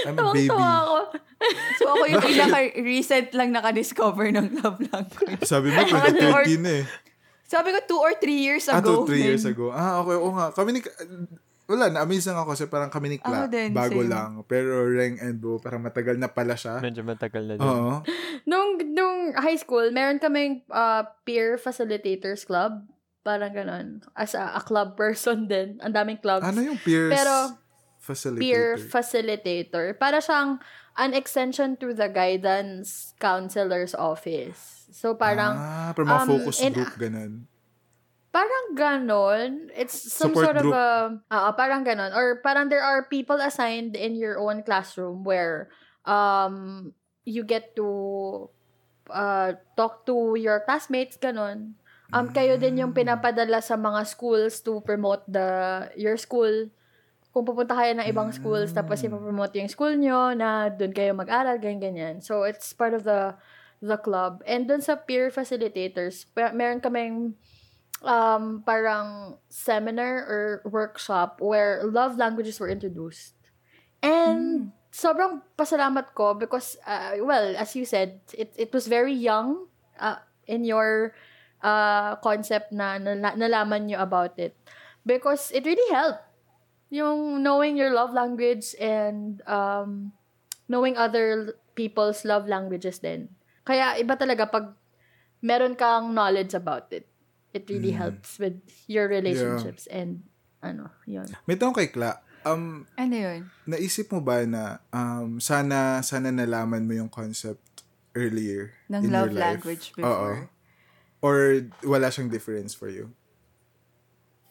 I'm 0.06 0.15
a 0.15 0.32
baby. 0.32 0.48
Tawang-tawa 0.48 0.72
ako. 0.80 0.98
So, 1.77 1.92
ako 1.92 2.04
yung 2.08 2.24
pinaka-recent 2.24 3.30
lang 3.36 3.51
nakadiscover 3.51 4.32
ng 4.32 4.63
love 4.63 4.80
language. 4.82 5.44
Sabi 5.44 5.70
mo, 5.70 5.84
Mga 5.84 6.10
two 6.15 6.32
or- 6.32 6.48
2013 6.48 6.65
eh. 6.65 6.84
Sabi 7.45 7.69
ko, 7.69 7.79
two 7.85 7.99
or 7.99 8.13
three 8.17 8.41
years 8.41 8.65
Ah, 8.67 8.77
ago. 8.77 9.05
two, 9.05 9.13
three 9.13 9.23
years 9.23 9.43
ago. 9.43 9.69
Ah, 9.69 10.01
okay, 10.01 10.15
oo 10.15 10.31
nga. 10.31 10.49
Kami 10.49 10.69
ni, 10.73 10.79
wala, 11.65 11.89
na-amaze 11.89 12.25
lang 12.25 12.37
ako 12.37 12.49
kasi 12.51 12.65
parang 12.65 12.89
kami 12.89 13.07
ni 13.07 13.17
Kla, 13.17 13.45
din, 13.45 13.69
bago 13.69 14.01
same. 14.01 14.09
lang. 14.09 14.29
Pero 14.45 14.85
Reng 14.85 15.17
and 15.17 15.37
Bo, 15.37 15.57
parang 15.57 15.81
matagal 15.81 16.13
na 16.15 16.25
pala 16.27 16.53
siya. 16.53 16.77
Medyo 16.77 17.01
matagal 17.01 17.43
na 17.43 17.53
din. 17.57 17.65
Oo. 17.65 18.01
Nung, 18.49 18.77
nung 18.87 19.33
high 19.33 19.57
school, 19.57 19.89
meron 19.89 20.17
kaming 20.17 20.61
uh, 20.69 21.01
peer 21.21 21.57
facilitators 21.57 22.45
club. 22.45 22.85
Parang 23.21 23.49
ganon. 23.49 24.05
As 24.13 24.33
a, 24.33 24.53
a 24.53 24.61
club 24.61 24.93
person 24.93 25.45
din. 25.49 25.81
Ang 25.81 25.93
daming 25.93 26.21
clubs. 26.21 26.45
Ano 26.45 26.61
yung 26.61 26.77
peers 26.77 27.09
Pero, 27.09 27.33
peer 28.37 28.77
Facilitator. 28.77 28.85
facilitator. 28.85 29.85
Para 29.97 30.21
siyang 30.21 30.61
an 30.95 31.11
extension 31.11 31.73
to 31.75 31.89
the 31.89 32.05
guidance 32.05 33.17
counselor's 33.17 33.97
office. 33.97 34.85
So 34.95 35.11
parang 35.19 35.59
ah, 35.59 35.91
para 35.91 36.07
mga 36.07 36.23
um, 36.23 36.29
focus 36.31 36.57
in- 36.63 36.71
group, 36.71 36.95
ganun. 36.95 37.51
Parang 38.31 38.65
ganon. 38.75 39.71
It's 39.75 39.95
some 39.95 40.31
Support 40.31 40.43
sort 40.43 40.57
group. 40.63 40.75
of 40.75 41.19
a... 41.27 41.35
ah, 41.35 41.51
parang 41.51 41.83
ganon. 41.83 42.15
Or 42.15 42.39
parang 42.39 42.71
there 42.71 42.83
are 42.83 43.03
people 43.11 43.39
assigned 43.43 43.99
in 43.99 44.15
your 44.15 44.39
own 44.39 44.63
classroom 44.63 45.27
where 45.27 45.67
um 46.07 46.91
you 47.27 47.43
get 47.43 47.75
to 47.75 48.47
uh, 49.11 49.59
talk 49.75 50.07
to 50.07 50.39
your 50.39 50.63
classmates, 50.63 51.19
ganon. 51.19 51.75
Um, 52.13 52.29
kayo 52.31 52.55
din 52.55 52.77
yung 52.79 52.93
pinapadala 52.93 53.59
sa 53.59 53.75
mga 53.75 54.05
schools 54.07 54.61
to 54.63 54.79
promote 54.85 55.25
the 55.27 55.47
your 55.99 56.15
school. 56.15 56.69
Kung 57.35 57.43
pupunta 57.43 57.75
kayo 57.75 57.91
ng 57.99 58.07
ibang 58.07 58.31
schools, 58.31 58.71
tapos 58.71 59.03
Mm. 59.03 59.11
ipapromote 59.11 59.55
yung 59.59 59.67
school 59.67 59.91
nyo 59.99 60.31
na 60.31 60.71
doon 60.71 60.95
kayo 60.95 61.11
mag-aral, 61.11 61.59
ganyan-ganyan. 61.59 62.23
So, 62.23 62.47
it's 62.47 62.71
part 62.71 62.95
of 62.95 63.03
the 63.03 63.35
the 63.86 63.98
club. 63.98 64.42
And 64.50 64.68
doon 64.68 64.82
sa 64.82 64.98
peer 64.98 65.30
facilitators, 65.30 66.25
meron 66.36 66.82
kaming 66.82 67.38
um, 68.01 68.63
parang 68.65 69.38
seminar 69.50 70.25
or 70.25 70.62
workshop 70.65 71.39
where 71.39 71.82
love 71.86 72.18
languages 72.18 72.60
were 72.60 72.70
introduced. 72.70 73.38
And 74.01 74.72
sobrang 74.94 75.42
pasalamat 75.58 76.13
ko 76.13 76.34
because, 76.34 76.77
uh, 76.86 77.18
well, 77.22 77.56
as 77.58 77.75
you 77.75 77.86
said, 77.86 78.22
it, 78.34 78.54
it 78.56 78.74
was 78.74 78.88
very 78.88 79.13
young 79.13 79.68
uh, 80.00 80.22
in 80.48 80.63
your 80.63 81.13
uh, 81.62 82.15
concept 82.22 82.72
na 82.72 82.98
nala- 82.98 83.36
nalaman 83.36 83.89
nyo 83.89 84.00
about 84.00 84.38
it. 84.38 84.56
Because 85.06 85.51
it 85.51 85.65
really 85.65 85.89
helped. 85.94 86.22
Yung 86.89 87.42
knowing 87.42 87.77
your 87.77 87.94
love 87.94 88.13
language 88.13 88.74
and 88.80 89.42
um, 89.50 90.13
knowing 90.70 90.98
other 90.98 91.58
people's 91.75 92.24
love 92.24 92.48
languages 92.48 93.00
din. 93.00 93.30
Kaya 93.65 93.98
iba 93.98 94.13
talaga 94.13 94.45
pag 94.45 94.77
meron 95.41 95.74
kang 95.74 96.13
knowledge 96.13 96.53
about 96.53 96.88
it. 96.89 97.10
It 97.50 97.65
really 97.65 97.91
Mm. 97.91 98.00
helps 98.00 98.38
with 98.38 98.57
your 98.86 99.07
relationships 99.07 99.88
and 99.88 100.22
ano, 100.60 100.89
yun. 101.03 101.25
May 101.43 101.55
tanong 101.55 101.75
kay 101.75 101.89
Kla. 101.89 102.19
Um, 102.41 102.86
Ano 102.93 103.15
yun? 103.15 103.50
naisip 103.65 104.10
mo 104.10 104.22
ba 104.22 104.45
na 104.45 104.63
um, 104.89 105.38
sana 105.39 105.98
sana 106.00 106.29
nalaman 106.29 106.86
mo 106.86 106.93
yung 106.93 107.10
concept 107.10 107.81
earlier 108.13 108.69
Ng 108.88 109.01
in 109.01 109.10
love 109.10 109.34
your 109.34 109.41
life? 109.41 109.65
language 109.65 109.86
Oo. 109.95 110.00
before. 110.00 110.38
Or 111.19 111.36
wala 111.81 112.13
siyang 112.13 112.29
difference 112.29 112.77
for 112.77 112.86
you? 112.86 113.10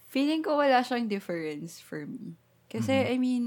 Feeling 0.09 0.42
ko 0.42 0.59
wala 0.59 0.83
siyang 0.83 1.06
difference 1.06 1.78
for 1.78 2.02
me. 2.02 2.35
Kasi, 2.66 2.90
Mm-hmm. 2.90 3.12
I 3.12 3.16
mean, 3.16 3.44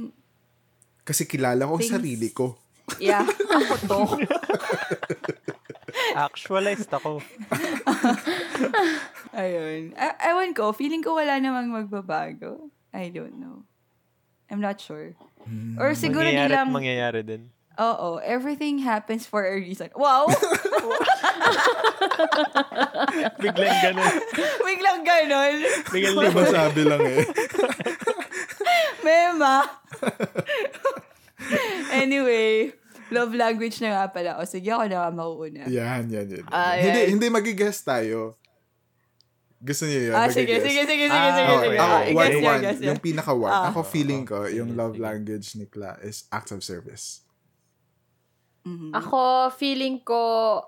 Kasi 1.04 1.24
kilala 1.24 1.64
ko 1.64 1.76
ang 1.76 1.84
Things- 1.84 1.92
sarili 1.94 2.30
ko. 2.32 2.56
yeah, 3.00 3.24
ako 3.52 3.74
to. 3.84 4.00
Actualized 6.16 6.92
ako. 6.94 7.20
Ayun. 9.42 9.92
A- 9.98 10.20
ewan 10.32 10.54
ko, 10.54 10.72
feeling 10.72 11.04
ko 11.04 11.16
wala 11.18 11.40
namang 11.42 11.68
magbabago. 11.74 12.70
I 12.94 13.10
don't 13.10 13.40
know. 13.40 13.64
I'm 14.48 14.62
not 14.64 14.80
sure. 14.80 15.16
Or 15.80 15.92
siguro 15.92 16.28
mangyayari 16.28 16.48
nilang, 16.52 16.70
mangyayari 16.72 17.22
din. 17.24 17.44
oo, 17.78 18.18
everything 18.24 18.80
happens 18.80 19.28
for 19.28 19.44
a 19.46 19.56
reason. 19.60 19.92
Wow! 19.96 20.28
Biglang 23.42 23.78
ganun. 23.84 24.14
Biglang 24.66 25.02
ganon. 25.06 25.56
Biglang 25.92 26.16
Di 26.18 26.30
ba 26.34 26.44
sabi 26.48 26.82
lang 26.88 27.02
eh. 27.06 27.24
Mema. 29.06 29.64
anyway, 31.94 32.74
love 33.12 33.32
language 33.34 33.78
na 33.80 33.90
nga 33.94 34.06
pala. 34.10 34.38
O 34.38 34.46
sige, 34.46 34.68
ako 34.70 34.86
na 34.86 35.08
mauuna. 35.10 35.64
Yan, 35.68 36.08
yan, 36.08 36.28
yan. 36.28 36.46
Ah, 36.48 36.76
hindi, 36.76 37.00
yan. 37.04 37.10
hindi 37.16 37.26
mag-guess 37.28 37.84
tayo. 37.84 38.36
Gusto 39.58 39.90
niyo 39.90 40.12
yun? 40.12 40.14
Ah, 40.14 40.30
sige, 40.30 40.54
Mag-guess? 40.54 40.66
sige, 40.70 40.82
sige, 40.86 41.06
sige, 41.10 41.18
Ah, 41.18 41.34
sige, 41.34 41.42
Ako, 41.50 41.56
sige. 41.66 41.78
ako, 41.78 41.82
Ah, 41.82 41.98
one, 41.98 42.08
i-guess 42.08 42.36
niya, 42.38 42.52
one. 42.54 42.62
guess. 42.62 42.80
Yung 42.86 43.02
pinaka 43.02 43.32
one. 43.34 43.50
Ah. 43.52 43.68
Ako 43.70 43.80
feeling 43.82 44.22
ko, 44.22 44.46
Okay, 44.46 44.56
yung 44.56 44.70
love 44.78 44.96
language 44.98 45.48
ni 45.58 45.66
Kla 45.66 45.98
is 46.00 46.30
acts 46.30 46.54
of 46.54 46.62
service. 46.62 47.26
Mhm. 48.68 48.92
Ako, 48.92 49.48
feeling 49.56 50.04
ko 50.04 50.20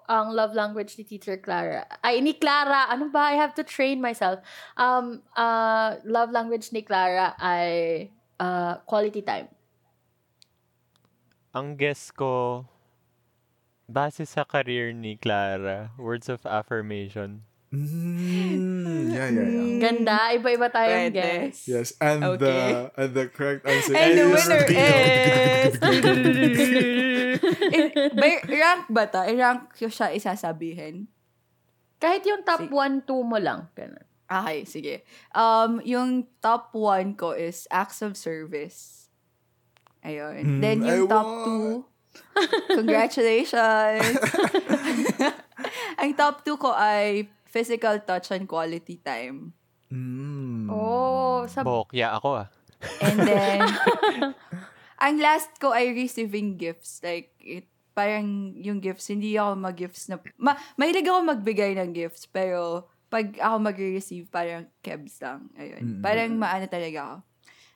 ang 0.08 0.32
love 0.32 0.56
language 0.56 0.96
ni 0.96 1.04
Teacher 1.04 1.36
Clara. 1.36 1.84
Ay, 2.00 2.24
ni 2.24 2.32
Clara. 2.32 2.88
Ano 2.88 3.12
ba? 3.12 3.28
I 3.28 3.36
have 3.36 3.52
to 3.60 3.64
train 3.68 4.00
myself. 4.00 4.40
Um, 4.74 5.20
uh, 5.36 6.00
love 6.08 6.32
language 6.32 6.72
ni 6.72 6.80
Clara 6.80 7.36
ay 7.36 8.08
uh, 8.40 8.80
quality 8.88 9.20
time. 9.20 9.52
Ang 11.50 11.82
guess 11.82 12.14
ko, 12.14 12.66
base 13.90 14.22
sa 14.30 14.46
career 14.46 14.94
ni 14.94 15.18
Clara, 15.18 15.90
words 15.98 16.30
of 16.30 16.46
affirmation. 16.46 17.42
Mm, 17.70 19.14
yeah, 19.14 19.30
yeah, 19.30 19.46
yeah. 19.46 19.78
Ganda. 19.78 20.18
Iba-iba 20.34 20.74
tayong 20.74 21.14
Pwede. 21.14 21.22
guess. 21.22 21.70
Yes, 21.70 21.94
and 22.02 22.26
Okay. 22.26 22.42
the 22.42 22.58
and 22.98 23.12
the 23.14 23.26
correct 23.30 23.62
answer 23.62 23.94
And 23.94 24.18
the 24.18 24.26
is 24.26 24.34
winner 24.34 24.64
D. 24.66 24.74
is... 24.78 25.74
In, 27.70 27.86
by, 28.18 28.42
rank 28.50 28.90
ba 28.90 29.06
ta? 29.06 29.30
I-rank 29.30 29.78
ko 29.78 29.86
siya 29.86 30.10
isasabihin. 30.18 31.06
Kahit 32.02 32.26
yung 32.26 32.42
top 32.42 32.66
Sige. 32.66 32.74
1, 32.74 33.06
2 33.06 33.22
mo 33.22 33.38
lang. 33.38 33.70
Ganun. 33.78 34.02
Okay, 34.26 34.66
sige. 34.66 35.06
Um, 35.34 35.78
yung 35.86 36.26
top 36.42 36.74
one 36.74 37.14
ko 37.18 37.34
is 37.38 37.70
acts 37.70 38.02
of 38.02 38.18
service. 38.18 38.99
Ayun. 40.02 40.42
Hmm, 40.42 40.60
Then 40.64 40.78
I 40.84 40.88
yung 40.96 41.08
top 41.08 41.28
want. 41.28 41.44
two, 41.46 41.64
congratulations! 42.80 44.18
Ang 46.02 46.16
top 46.16 46.48
two 46.48 46.56
ko 46.56 46.72
ay 46.72 47.28
physical 47.44 48.00
touch 48.00 48.32
and 48.32 48.48
quality 48.48 49.02
time. 49.04 49.52
Mm. 49.92 50.70
Oh, 50.70 51.44
sa 51.50 51.66
Bokya 51.66 52.16
ako 52.16 52.46
ah. 52.46 52.48
And 53.04 53.20
then, 53.20 53.60
ang 55.04 55.16
last 55.20 55.52
ko 55.60 55.76
ay 55.76 55.92
receiving 55.92 56.56
gifts. 56.56 57.04
Like, 57.04 57.36
it, 57.44 57.68
parang 57.92 58.56
yung 58.56 58.80
gifts, 58.80 59.12
hindi 59.12 59.36
ako 59.36 59.60
mag-gifts 59.60 60.08
na, 60.08 60.16
ma, 60.40 60.56
mahilig 60.80 61.04
ako 61.04 61.20
magbigay 61.28 61.76
ng 61.76 61.92
gifts, 61.92 62.24
pero 62.32 62.88
pag 63.12 63.36
ako 63.36 63.56
mag-receive, 63.60 64.30
parang 64.32 64.70
kebs 64.80 65.20
lang. 65.20 65.52
Ayun. 65.60 66.00
Mm. 66.00 66.02
Parang 66.06 66.32
maano 66.40 66.66
talaga 66.72 67.00
ako. 67.04 67.16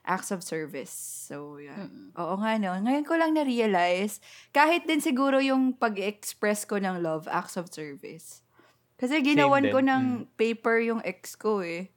Acts 0.04 0.28
of 0.28 0.44
service. 0.44 0.92
So, 1.24 1.56
yan. 1.56 2.12
Oo 2.12 2.36
nga, 2.36 2.60
no. 2.60 2.76
Ngayon 2.76 3.08
ko 3.08 3.16
lang 3.16 3.32
na-realize, 3.32 4.20
kahit 4.52 4.84
din 4.84 5.00
siguro 5.00 5.40
yung 5.40 5.72
pag-express 5.72 6.68
ko 6.68 6.76
ng 6.76 7.00
love, 7.00 7.24
acts 7.26 7.56
of 7.56 7.72
service. 7.72 8.44
Kasi 8.94 9.24
ginawan 9.24 9.72
ko 9.72 9.80
ng 9.80 10.02
Mm. 10.04 10.36
paper 10.36 10.76
yung 10.84 11.00
ex 11.00 11.32
ko 11.34 11.64
eh. 11.64 11.88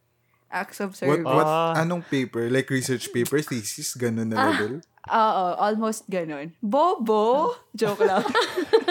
Acts 0.47 0.79
of 0.79 0.95
What, 0.95 0.99
service. 1.03 1.27
what, 1.27 1.45
Ah. 1.45 1.75
anong 1.77 2.07
paper? 2.07 2.47
Like 2.47 2.71
research 2.71 3.11
paper, 3.11 3.43
thesis, 3.43 3.91
ganun 3.93 4.31
na 4.31 4.55
level? 4.55 4.79
Oo, 5.07 5.45
almost 5.59 6.07
ganun. 6.07 6.55
Bobo! 6.63 7.55
Joke 7.75 8.07
lang. 8.07 8.23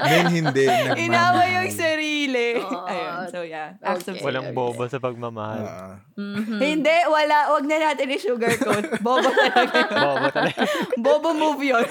Men 0.00 0.24
hindi. 0.28 0.64
nagmamahal. 0.64 0.96
Inawa 0.98 1.42
yung 1.50 1.70
sarili. 1.70 2.48
Oo. 2.58 2.84
Ayun, 2.84 3.24
so 3.28 3.40
yeah. 3.42 3.76
Acts 3.80 4.06
of 4.06 4.14
Okay. 4.14 4.24
Walang 4.24 4.50
service. 4.50 4.58
bobo 4.58 4.82
sa 4.86 4.98
pagmamahal. 4.98 5.62
Ah. 5.62 5.94
Hindi, 6.56 6.96
wala. 7.06 7.36
Wag 7.50 7.64
na 7.64 7.76
natin 7.82 8.06
i-sugarcoat. 8.10 8.84
Bobo 9.06 9.24
talaga 9.26 9.72
yun. 9.72 9.88
bobo 9.90 10.26
talaga. 10.28 10.60
Bobo 10.94 11.28
move 11.32 11.62
yun. 11.66 11.86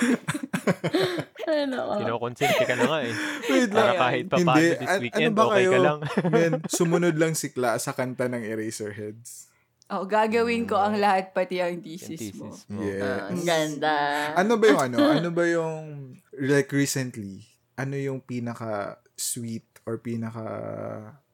ano, 1.43 1.77
Kinokonsente 1.97 2.61
ka 2.61 2.75
na 2.75 2.85
nga 2.85 2.99
eh. 3.01 3.13
Wait 3.43 3.69
Para 3.69 3.89
Ayun. 3.89 3.99
kahit 3.99 4.23
pa 4.27 4.35
Hindi. 4.37 4.65
this 4.75 4.85
An- 4.87 5.01
weekend, 5.01 5.25
ano 5.25 5.33
ba 5.33 5.43
okay 5.47 5.57
kayo? 5.59 5.71
ka 5.71 5.79
lang. 5.79 5.99
Men, 6.29 6.51
sumunod 6.77 7.15
lang 7.17 7.33
si 7.33 7.49
Kla 7.49 7.75
sa 7.77 7.91
kanta 7.91 8.29
ng 8.29 8.43
Eraserheads. 8.43 9.48
Oh, 9.89 10.05
gagawin 10.05 10.69
ko 10.69 10.77
ang 10.77 11.01
lahat 11.01 11.34
pati 11.34 11.58
ang 11.58 11.81
Yung 11.81 11.86
thesis 11.86 12.29
mo. 12.38 12.53
thesis 12.53 12.69
mo. 12.69 12.77
Yes. 12.86 13.25
ang 13.25 13.41
ganda. 13.41 13.93
Ano 14.38 14.53
ba 14.62 14.65
yung 14.69 14.81
ano? 14.86 14.98
Ano 15.17 15.29
ba 15.34 15.43
yung, 15.50 16.13
like 16.38 16.69
recently, 16.69 17.41
ano 17.74 17.98
yung 17.98 18.22
pinaka 18.22 19.01
sweet 19.17 19.65
or 19.89 19.98
pinaka 19.98 20.46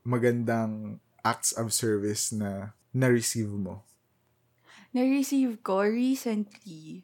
magandang 0.07 1.03
acts 1.19 1.51
of 1.51 1.75
service 1.75 2.31
na 2.31 2.71
na-receive 2.95 3.51
mo? 3.51 3.83
Na-receive 4.95 5.59
ko 5.59 5.83
recently. 5.83 7.03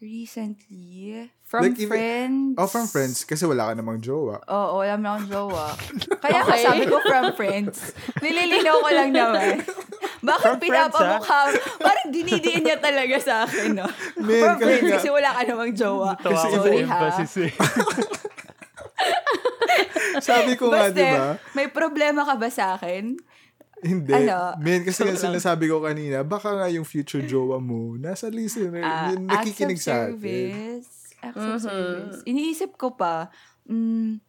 Recently. 0.00 1.28
From 1.44 1.60
Like, 1.60 1.76
even- 1.76 1.92
friends. 1.92 2.54
Oh, 2.56 2.64
from 2.64 2.88
friends. 2.88 3.20
Kasi 3.22 3.44
wala 3.44 3.68
ka 3.68 3.72
namang 3.76 4.00
jowa. 4.00 4.40
Oo, 4.48 4.80
wala 4.80 4.96
na 4.96 5.12
akong 5.12 5.28
jowa. 5.28 5.76
Kaya 6.24 6.40
Okay. 6.40 6.62
sabi 6.64 6.84
ko 6.88 6.96
from 7.04 7.36
friends. 7.36 7.92
Nililinaw 8.16 8.80
ko 8.80 8.88
lang 8.88 9.12
naman. 9.12 9.60
Bakit 10.24 10.40
From 10.40 10.56
friends, 10.56 10.64
pinapamukha? 10.64 11.40
Parang 11.76 12.08
dinidiin 12.08 12.64
niya 12.64 12.80
talaga 12.80 13.16
sa 13.20 13.34
akin, 13.44 13.76
no? 13.76 13.84
Men, 14.24 14.40
from 14.40 14.56
kasi 14.56 14.64
friends, 14.64 14.84
nga- 14.84 14.94
kasi 14.96 15.08
wala 15.12 15.28
ka 15.32 15.40
namang 15.44 15.72
jowa. 15.76 16.10
Sa 16.16 16.48
Sorry, 16.48 16.80
ha? 16.80 16.98
eh. 17.20 17.52
Sabi 20.20 20.52
ko 20.56 20.68
nga, 20.68 20.88
Basta, 20.88 20.96
di 20.96 21.04
ba? 21.04 21.36
may 21.52 21.68
problema 21.68 22.24
ka 22.24 22.34
ba 22.36 22.48
sa 22.48 22.76
akin? 22.76 23.16
Hindi. 23.80 24.12
Ano? 24.12 24.60
Men, 24.60 24.84
kasi 24.84 25.02
nga 25.02 25.16
sinasabi 25.16 25.64
ko 25.66 25.80
kanina, 25.80 26.20
baka 26.20 26.52
nga 26.52 26.68
yung 26.68 26.84
future 26.84 27.24
jowa 27.24 27.56
mo, 27.56 27.96
nasa 27.96 28.28
listener, 28.28 28.84
Ah, 28.84 29.08
yun, 29.10 29.24
nakikinig 29.24 29.80
sa 29.80 30.04
atin. 30.04 30.20
service. 30.20 30.90
Acts 31.20 31.36
of 31.38 31.56
Mhm. 31.56 31.60
service. 31.60 32.18
Iniisip 32.24 32.76
ko 32.76 32.92
pa, 32.92 33.28
mm, 33.64 34.20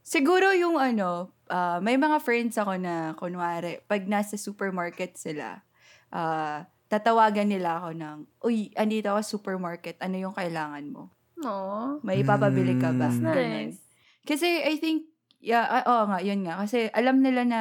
siguro 0.00 0.52
yung 0.52 0.76
ano, 0.76 1.32
ah, 1.48 1.80
may 1.80 1.96
mga 1.96 2.20
friends 2.20 2.56
ako 2.56 2.76
na, 2.76 3.12
kunwari, 3.14 3.80
pag 3.84 4.04
nasa 4.04 4.36
supermarket 4.36 5.16
sila, 5.16 5.60
ah, 6.08 6.64
tatawagan 6.88 7.48
nila 7.48 7.80
ako 7.80 7.90
ng, 7.92 8.16
uy, 8.44 8.70
andito 8.76 9.08
ako 9.10 9.20
sa 9.20 9.32
supermarket, 9.34 9.96
ano 10.00 10.16
yung 10.16 10.36
kailangan 10.36 10.88
mo? 10.88 11.12
No. 11.36 11.98
May 12.00 12.22
ipapabili 12.22 12.78
ka 12.78 12.94
ba? 12.94 13.10
Mm. 13.10 13.24
Nice. 13.24 13.80
Kasi 14.24 14.62
I 14.62 14.78
think, 14.78 15.10
yeah, 15.40 15.66
ah, 15.66 15.84
oo 15.84 16.04
nga, 16.08 16.18
yun 16.22 16.40
nga. 16.46 16.64
Kasi 16.64 16.88
alam 16.94 17.20
nila 17.20 17.44
na 17.44 17.60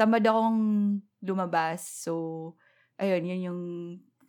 tamad 0.00 0.24
akong 0.24 0.60
lumabas. 1.20 1.84
So, 1.84 2.56
ayun, 2.96 3.28
yun 3.28 3.40
yung, 3.52 3.60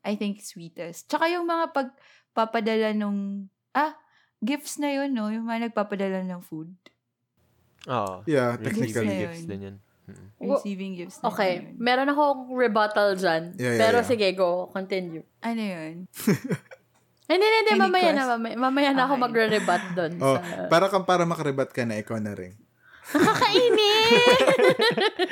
I 0.04 0.20
think, 0.20 0.44
sweetest. 0.44 1.08
Tsaka 1.08 1.32
yung 1.32 1.48
mga 1.48 1.72
pagpapadala 1.72 2.92
nung, 2.92 3.48
ah, 3.72 3.96
gifts 4.44 4.76
na 4.76 4.92
yun, 4.92 5.16
no? 5.16 5.32
Yung 5.32 5.48
mga 5.48 5.72
nagpapadala 5.72 6.28
ng 6.28 6.44
food. 6.44 6.76
Oo. 7.88 8.28
Yeah, 8.28 8.60
Receiving 8.60 8.92
Technically. 8.92 9.20
gifts 9.24 9.44
din 9.48 9.62
yun. 9.64 9.78
Receiving 10.44 10.94
gifts 11.00 11.18
na 11.24 11.32
Okay, 11.32 11.64
yun. 11.64 11.80
meron 11.80 12.12
akong 12.12 12.52
rebuttal 12.52 13.16
dyan. 13.16 13.56
Yeah, 13.56 13.78
yeah, 13.78 13.80
pero 13.80 14.04
yeah. 14.04 14.10
sige, 14.12 14.28
go. 14.36 14.68
Continue. 14.76 15.24
Ano 15.40 15.62
yun? 15.64 15.96
Hindi, 17.32 17.48
hindi, 17.48 17.72
hindi. 17.72 17.80
Mamaya 17.80 18.12
na, 18.12 18.24
mamaya, 18.36 18.56
mamaya 18.60 18.90
na 18.92 19.04
ako 19.08 19.14
Okay. 19.16 19.24
magre-rebut 19.24 19.84
doon. 19.96 20.14
Oh, 20.20 20.36
sa... 20.36 20.68
para 20.68 20.92
kang 20.92 21.08
para 21.08 21.24
makaribat 21.24 21.72
ka 21.72 21.88
na, 21.88 21.96
ikaw 21.96 22.20
na 22.20 22.36
rin. 22.36 22.60
Nakakainit! 23.02 24.40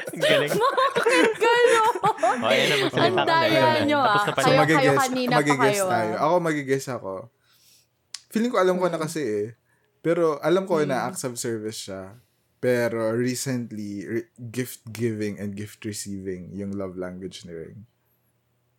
Ang 0.10 0.20
galing. 0.20 0.52
Bakit 0.52 1.06
gano'n? 1.38 1.94
Magsalita 2.40 3.00
Ang 3.00 3.18
daya 3.24 3.62
nyo, 3.84 4.00
Tapos 4.02 4.22
ah. 4.22 4.34
pala. 4.34 4.46
Kayo- 4.66 4.76
kayo 4.76 4.92
kanina 4.98 5.36
pa 5.38 5.56
kayo, 5.62 5.84
ah. 5.86 5.92
tayo. 5.92 6.14
Ako 6.20 6.34
magigess 6.40 6.86
ako. 6.88 7.14
Feeling 8.30 8.52
ko 8.52 8.58
alam 8.58 8.76
ko 8.76 8.86
na 8.86 8.96
Hmm. 8.96 9.06
kasi 9.06 9.22
eh. 9.22 9.48
Pero 10.00 10.38
alam 10.40 10.64
ko 10.64 10.80
na 10.82 10.98
Hmm. 10.98 11.08
acts 11.08 11.24
of 11.24 11.36
service 11.36 11.80
siya. 11.82 12.18
Pero 12.58 13.12
recently, 13.12 14.04
re- 14.04 14.28
gift 14.44 14.84
giving 14.86 15.38
and 15.38 15.54
gift 15.54 15.80
receiving 15.82 16.52
yung 16.52 16.72
love 16.72 16.94
language 16.94 17.44
ni 17.44 17.54
Ring. 17.54 17.88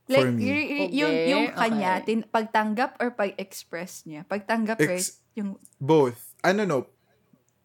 For 0.05 0.27
Like, 0.27 0.35
me. 0.35 0.43
y- 0.43 0.51
y- 0.83 0.93
yung, 0.99 1.15
Okay, 1.15 1.29
yung 1.31 1.47
kanya, 1.55 1.93
okay. 1.97 2.05
tin- 2.05 2.29
pagtanggap 2.29 2.99
or 2.99 3.09
pag-express 3.11 4.05
niya? 4.05 4.23
Pagtanggap, 4.25 4.77
right? 4.79 4.99
Ex- 4.99 5.23
Yung, 5.33 5.57
Both. 5.79 6.35
Ano 6.43 6.67
no? 6.67 6.79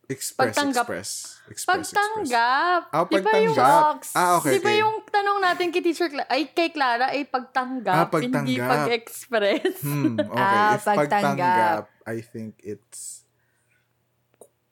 Express, 0.06 0.54
Pagtanggap. 0.54 0.86
express. 0.86 1.10
Express, 1.46 1.82
express. 1.82 1.98
Pagtanggap. 1.98 2.82
Ah, 2.88 3.04
Di 3.04 3.18
ba 3.18 3.32
yung 3.36 3.58
pagtanggap. 3.58 3.82
box? 3.82 4.02
Ah, 4.14 4.32
okay, 4.38 4.52
Di 4.52 4.60
ba 4.60 4.70
okay. 4.70 4.78
yung 4.78 4.96
tanong 5.04 5.40
natin 5.40 5.66
kay 5.70 5.82
teacher 5.82 6.08
Cla- 6.08 6.30
ay 6.30 6.42
kay 6.48 6.70
Clara 6.70 7.10
ay 7.10 7.26
pagtanggap, 7.26 7.96
Ah, 7.98 8.08
pagtanggap. 8.08 8.40
hindi 8.40 8.56
pag-express. 8.56 9.82
Hmm, 9.82 10.14
okay. 10.30 10.38
Ah, 10.38 10.74
If 10.74 10.84
pagtanggap. 10.84 11.10
pagtanggap, 11.10 11.84
I 12.06 12.18
think 12.20 12.62
it's 12.62 13.26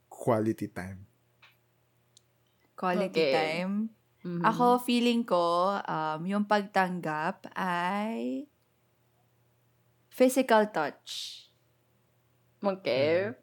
quality 0.07 0.67
time. 0.67 1.09
quality 2.75 3.15
Okay. 3.15 3.33
time. 3.33 3.89
Mhm. 4.21 4.43
Ako, 4.43 4.79
feeling 4.79 5.23
ko, 5.23 5.41
um, 5.79 6.19
yung 6.23 6.43
pagtanggap 6.43 7.47
ay 7.55 8.43
physical 10.07 10.67
touch. 10.67 11.43
Okay. 12.59 13.33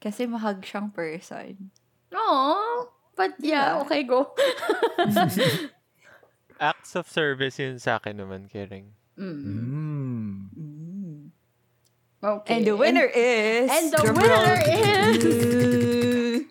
Kasi 0.00 0.24
mahag 0.24 0.64
siyang 0.64 0.88
person. 0.88 1.68
No. 2.08 2.88
But 3.14 3.36
yeah, 3.38 3.76
Diba? 3.76 3.84
okay, 3.84 4.00
go. 4.02 4.32
Acts 6.60 6.96
of 6.96 7.04
service 7.08 7.60
yun 7.60 7.76
sa 7.76 8.00
akin 8.00 8.16
naman, 8.16 8.48
Kering. 8.48 8.96
Mm. 9.20 9.40
Mm. 9.44 10.32
Mm. 10.56 11.20
Okay. 12.20 12.52
And 12.56 12.64
the 12.66 12.76
winner 12.76 13.08
is... 13.08 13.68
and 13.68 13.92
the 13.92 14.02
winner 14.12 14.56
is- 14.64 16.44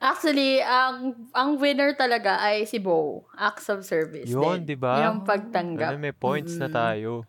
Actually, 0.00 0.64
ang 0.64 1.12
ang 1.36 1.60
winner 1.60 1.92
talaga 1.92 2.40
ay 2.40 2.64
si 2.64 2.80
Bo. 2.80 3.28
Acts 3.36 3.68
of 3.68 3.84
service. 3.84 4.32
Yun, 4.32 4.64
din. 4.64 4.72
di 4.72 4.76
ba? 4.80 5.04
Yung 5.04 5.28
pagtanggap. 5.28 5.92
Ano, 5.92 6.00
may 6.00 6.16
points 6.16 6.56
na 6.56 6.72
Mm. 6.72 6.74
tayo. 6.74 7.10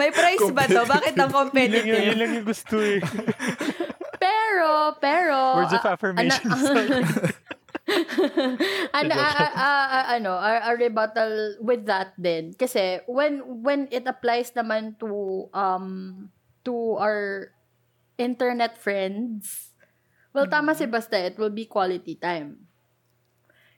May 0.00 0.10
prize 0.10 0.50
ba 0.54 0.64
to? 0.66 0.82
Bakit 0.86 1.14
ang 1.18 1.30
yun, 1.30 1.38
lang, 1.38 1.86
yun 1.86 1.94
competitive? 1.94 2.16
lang 2.18 2.30
yung 2.34 2.46
gusto 2.46 2.76
eh. 2.80 2.98
Pero, 4.18 4.96
pero... 4.98 5.36
Words 5.60 5.76
of 5.76 5.86
affirmation. 5.86 6.48
ano, 8.96 9.12
ano, 9.12 9.12
ah, 9.12 9.52
ah, 9.52 9.86
ah, 9.92 10.04
ano, 10.16 10.32
a, 10.40 10.50
a 10.68 10.72
rebuttal 10.72 11.60
with 11.60 11.84
that 11.84 12.16
din. 12.16 12.56
Kasi 12.56 13.04
when 13.04 13.44
when 13.60 13.86
it 13.92 14.08
applies 14.08 14.56
naman 14.56 14.96
to 14.96 15.46
um 15.52 16.28
to 16.64 16.96
our 16.96 17.52
internet 18.16 18.80
friends, 18.80 19.74
well, 20.32 20.48
tama 20.48 20.72
si 20.72 20.88
Basta, 20.88 21.20
it 21.20 21.36
will 21.36 21.52
be 21.52 21.68
quality 21.68 22.16
time. 22.16 22.64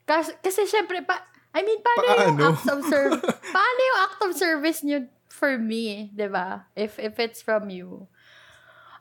Kasi, 0.06 0.38
kasi 0.38 0.70
syempre, 0.70 1.02
pa, 1.02 1.26
I 1.56 1.64
mean, 1.64 1.80
paano, 1.80 2.04
yung 2.04 2.36
Paano? 2.36 2.52
act 2.52 2.68
of 2.68 2.80
service, 2.84 3.24
paano 3.56 3.78
yung 3.80 3.98
act 4.04 4.18
of 4.20 4.32
service 4.36 4.78
nyo 4.84 4.98
for 5.32 5.56
me, 5.56 6.12
di 6.12 6.28
ba? 6.28 6.68
If, 6.76 7.00
if 7.00 7.16
it's 7.16 7.40
from 7.40 7.72
you. 7.72 8.12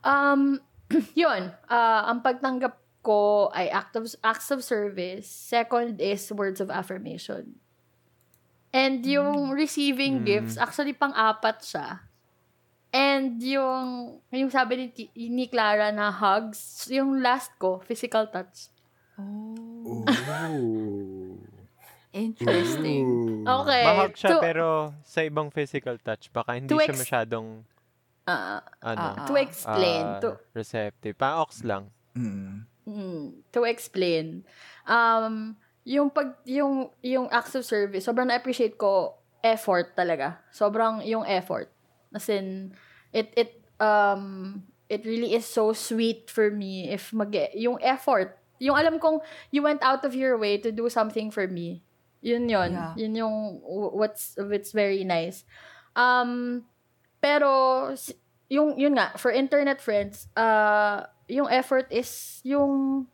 Um, 0.08 0.64
yun, 1.20 1.52
ah, 1.68 2.08
ang 2.08 2.24
pagtanggap 2.24 2.80
ko 3.04 3.52
ay 3.52 3.68
act 3.68 4.00
of, 4.00 4.08
acts 4.24 4.56
of 4.56 4.64
service. 4.64 5.28
Second 5.28 6.00
is 6.00 6.32
words 6.32 6.64
of 6.64 6.72
affirmation. 6.72 7.60
And 8.72 9.04
yung 9.04 9.52
receiving 9.52 10.24
Mm. 10.24 10.26
gifts, 10.26 10.56
actually 10.56 10.96
pang-apat 10.96 11.60
siya. 11.60 12.00
And 12.92 13.40
yung, 13.44 14.20
yung 14.32 14.52
sabi 14.52 14.92
ni, 14.96 15.12
ni 15.28 15.46
Clara 15.48 15.92
na 15.92 16.08
hugs, 16.08 16.88
yung 16.88 17.20
last 17.20 17.52
ko, 17.60 17.84
physical 17.84 18.28
touch. 18.32 18.72
Oh, 19.20 20.04
Oh. 20.08 21.15
Interesting. 22.16 23.06
Ooh. 23.44 23.64
Okay. 23.64 23.84
Mahag 23.84 24.16
siya, 24.16 24.30
to, 24.32 24.40
pero 24.40 24.68
sa 25.04 25.20
ibang 25.28 25.52
physical 25.52 26.00
touch, 26.00 26.32
baka 26.32 26.56
hindi 26.56 26.72
To 26.72 26.80
siya 26.80 26.96
ex- 26.96 27.02
masyadong, 27.04 27.48
ah, 28.26 28.64
ano, 28.80 29.06
Ah, 29.20 29.28
to 29.28 29.36
explain, 29.36 30.04
ah, 30.08 30.20
to, 30.24 30.30
receptive. 30.56 31.14
Pa-ox 31.20 31.62
lang. 31.68 31.92
Mm. 32.16 32.64
Mm, 32.88 33.24
to 33.52 33.68
explain. 33.68 34.48
Um, 34.88 35.58
yung 35.86 36.10
pag 36.10 36.34
yung 36.50 36.90
yung 37.06 37.30
acts 37.30 37.54
of 37.54 37.66
service, 37.66 38.06
sobrang 38.06 38.26
na-appreciate 38.30 38.78
ko 38.78 39.22
effort 39.46 39.94
talaga. 39.94 40.42
Sobrang 40.50 41.06
yung 41.06 41.22
effort. 41.26 41.70
As 42.10 42.26
in 42.30 42.74
it 43.14 43.30
it 43.38 43.62
um 43.78 44.66
it 44.90 45.06
really 45.06 45.38
is 45.38 45.46
so 45.46 45.74
sweet 45.74 46.30
for 46.30 46.50
me 46.50 46.90
if 46.90 47.14
mag 47.14 47.34
yung 47.54 47.78
effort. 47.86 48.38
Yung 48.58 48.74
alam 48.74 48.98
kong 48.98 49.22
you 49.54 49.62
went 49.62 49.82
out 49.86 50.02
of 50.02 50.18
your 50.18 50.38
way 50.42 50.58
to 50.58 50.74
do 50.74 50.90
something 50.90 51.30
for 51.30 51.46
me. 51.46 51.86
Yun 52.26 52.50
yun. 52.50 52.74
Yeah. 52.74 52.94
Yun 52.98 53.14
yung 53.22 53.36
what's 53.94 54.34
what's 54.42 54.74
very 54.74 55.06
nice. 55.06 55.46
Um 55.94 56.66
pero 57.22 57.94
yung 58.50 58.74
yun 58.82 58.98
nga 58.98 59.14
for 59.14 59.30
internet 59.30 59.78
friends, 59.78 60.26
uh 60.34 61.06
yung 61.30 61.50
effort 61.50 61.86
is 61.94 62.42
yung 62.42 63.06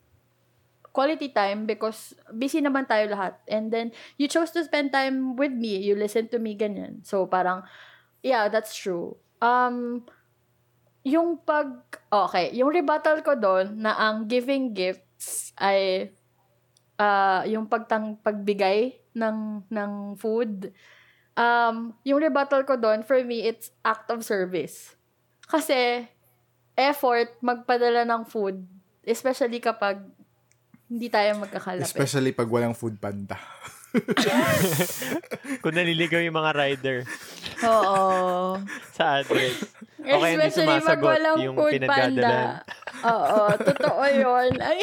quality 0.91 1.31
time 1.31 1.63
because 1.63 2.11
busy 2.35 2.59
naman 2.59 2.87
tayo 2.87 3.07
lahat. 3.11 3.39
And 3.47 3.71
then, 3.71 3.95
you 4.19 4.27
chose 4.27 4.51
to 4.55 4.63
spend 4.63 4.91
time 4.91 5.35
with 5.39 5.55
me. 5.55 5.79
You 5.79 5.95
listen 5.95 6.27
to 6.35 6.39
me, 6.39 6.55
ganyan. 6.55 7.07
So, 7.07 7.25
parang, 7.25 7.63
yeah, 8.21 8.51
that's 8.51 8.75
true. 8.75 9.15
Um, 9.39 10.03
yung 11.07 11.39
pag, 11.41 11.81
okay, 12.11 12.51
yung 12.53 12.69
rebuttal 12.69 13.23
ko 13.25 13.33
doon 13.39 13.81
na 13.81 13.95
ang 13.97 14.27
giving 14.29 14.75
gifts 14.75 15.55
ay 15.57 16.11
ah 17.01 17.41
yung 17.49 17.65
pagtang 17.65 18.13
pagbigay 18.21 19.00
ng 19.15 19.67
ng 19.67 19.91
food. 20.15 20.71
Um, 21.35 21.95
yung 22.03 22.19
rebuttal 22.19 22.67
ko 22.67 22.75
doon, 22.75 23.07
for 23.07 23.19
me, 23.23 23.47
it's 23.47 23.71
act 23.81 24.11
of 24.11 24.21
service. 24.27 24.95
Kasi, 25.47 26.07
effort 26.75 27.35
magpadala 27.39 28.03
ng 28.07 28.23
food, 28.27 28.63
especially 29.03 29.59
kapag 29.59 30.03
hindi 30.91 31.07
tayo 31.07 31.39
magkakalapit. 31.39 31.87
Especially 31.87 32.35
pag 32.35 32.51
walang 32.51 32.75
food 32.75 32.99
panda. 32.99 33.39
Kung 35.63 35.75
naliligaw 35.75 36.23
yung 36.23 36.37
mga 36.37 36.51
rider 36.55 36.97
Oo. 37.67 38.57
sa 38.95 39.19
address. 39.19 39.67
O 40.01 40.17
kaya 40.17 40.33
hindi 40.33 40.49
sumasagot 40.49 41.21
yung 41.43 41.57
pinagdadalan. 41.59 42.63
Oo, 43.05 43.53
totoo 43.59 44.03
yun. 44.09 44.51
Ay, 44.57 44.79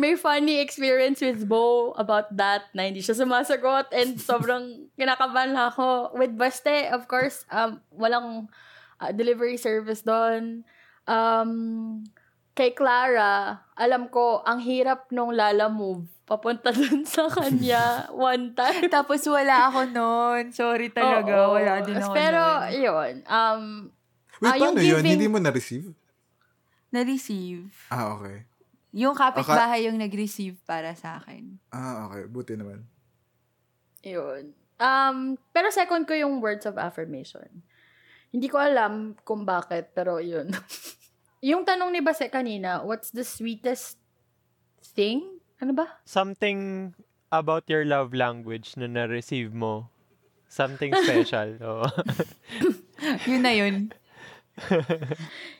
may 0.00 0.18
funny 0.18 0.60
experience 0.60 1.22
with 1.22 1.46
Bo 1.48 1.94
about 1.96 2.28
that 2.34 2.68
na 2.74 2.90
hindi 2.90 3.00
siya 3.00 3.16
sumasagot 3.16 3.88
and 3.94 4.20
sobrang 4.20 4.90
kinakabahan 4.98 5.54
na 5.54 5.70
ako. 5.72 6.12
With 6.18 6.34
Baste, 6.36 6.92
of 6.92 7.08
course, 7.08 7.46
um, 7.48 7.80
walang 7.94 8.52
uh, 9.00 9.10
delivery 9.14 9.56
service 9.56 10.02
doon. 10.04 10.66
Um, 11.08 12.04
kay 12.52 12.74
Clara, 12.74 13.64
alam 13.78 14.10
ko, 14.10 14.42
ang 14.44 14.60
hirap 14.60 15.08
nung 15.14 15.32
Lala 15.32 15.70
Move 15.70 16.17
papunta 16.28 16.68
dun 16.68 17.02
sa 17.02 17.24
kanya 17.26 18.04
one 18.12 18.52
time. 18.52 18.86
Tapos 18.86 19.24
wala 19.24 19.72
ako 19.72 19.88
noon. 19.88 20.52
Sorry 20.52 20.92
talaga. 20.92 21.48
Oo. 21.48 21.56
Wala 21.56 21.80
din 21.80 21.96
ako 21.96 22.12
Pero, 22.12 22.42
nun. 22.44 22.72
yun. 22.76 23.12
Um, 23.24 23.62
Wait, 24.38 24.60
yung 24.60 24.76
paano 24.76 24.78
yun? 24.78 25.00
giving- 25.00 25.12
Hindi 25.16 25.26
mo 25.26 25.38
na-receive? 25.40 25.88
Na-receive. 26.88 27.72
Ah, 27.88 28.12
okay. 28.14 28.44
Yung 28.92 29.12
kapitbahay 29.12 29.84
yung 29.84 29.96
nag-receive 29.96 30.56
para 30.62 30.92
sa 30.92 31.16
akin. 31.16 31.56
Ah, 31.68 32.06
okay. 32.06 32.24
Buti 32.24 32.54
naman. 32.54 32.84
yun. 34.00 34.52
Um, 34.78 35.34
pero 35.50 35.68
second 35.68 36.06
ko 36.06 36.14
yung 36.14 36.38
words 36.38 36.62
of 36.62 36.78
affirmation. 36.78 37.66
Hindi 38.30 38.46
ko 38.46 38.56
alam 38.56 39.18
kung 39.24 39.42
bakit, 39.42 39.90
pero 39.90 40.22
yun. 40.22 40.54
yung 41.42 41.64
tanong 41.64 41.90
ni 41.90 41.98
Base 41.98 42.28
kanina, 42.28 42.84
what's 42.84 43.10
the 43.10 43.26
sweetest 43.26 43.98
thing? 44.94 45.37
Ano 45.58 45.72
ba? 45.74 46.00
Something 46.06 46.92
about 47.34 47.66
your 47.66 47.84
love 47.84 48.14
language 48.14 48.78
na 48.78 48.86
na-receive 48.86 49.52
mo. 49.52 49.90
Something 50.48 50.94
special. 51.04 51.58
Oo. 51.68 51.88
Yun 53.30 53.42
na 53.44 53.52
yun. 53.52 53.92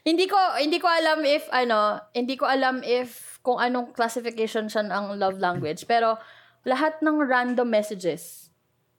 Hindi 0.09 0.27
ko 0.27 0.35
hindi 0.59 0.83
ko 0.83 0.91
alam 0.91 1.23
if 1.23 1.47
ano, 1.55 2.03
hindi 2.11 2.35
ko 2.35 2.51
alam 2.51 2.83
if 2.83 3.39
kung 3.47 3.63
anong 3.63 3.95
classification 3.95 4.67
siya 4.67 4.91
ng 4.91 5.15
love 5.23 5.39
language, 5.39 5.87
pero 5.87 6.19
lahat 6.67 6.99
ng 6.99 7.23
random 7.23 7.71
messages 7.71 8.51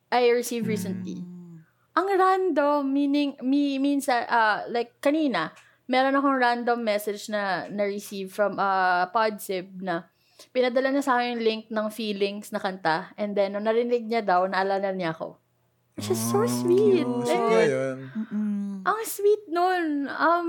I 0.10 0.34
received 0.34 0.66
recently. 0.66 1.22
Ang 1.94 2.08
random, 2.18 2.90
meaning, 2.90 3.38
mi, 3.46 3.78
minsan, 3.78 4.26
ah, 4.26 4.66
like, 4.66 4.98
kanina, 5.04 5.54
meron 5.86 6.18
akong 6.18 6.38
random 6.42 6.80
message 6.82 7.30
na 7.30 7.70
na-receive 7.70 8.34
from 8.34 8.58
uh, 8.58 9.06
Podsib 9.14 9.70
na 9.82 10.10
pinadala 10.56 10.96
na 10.96 11.04
sa 11.04 11.20
akin 11.20 11.36
yung 11.36 11.44
link 11.44 11.64
ng 11.68 11.88
feelings 11.92 12.56
na 12.56 12.64
kanta. 12.64 13.12
And 13.20 13.36
then, 13.36 13.56
nung 13.56 13.68
narinig 13.68 14.08
niya 14.08 14.24
daw, 14.24 14.48
naalala 14.48 14.96
niya 14.96 15.12
ako. 15.12 15.36
Which 16.00 16.16
is 16.16 16.22
so 16.32 16.48
sweet. 16.48 17.04
Oh, 17.04 17.20
Eh, 17.20 17.28
sweet 17.28 17.44
nga 17.52 17.64
yun. 17.68 17.98
Ang 18.88 19.00
sweet 19.04 19.44
nun. 19.52 20.08
Um, 20.08 20.48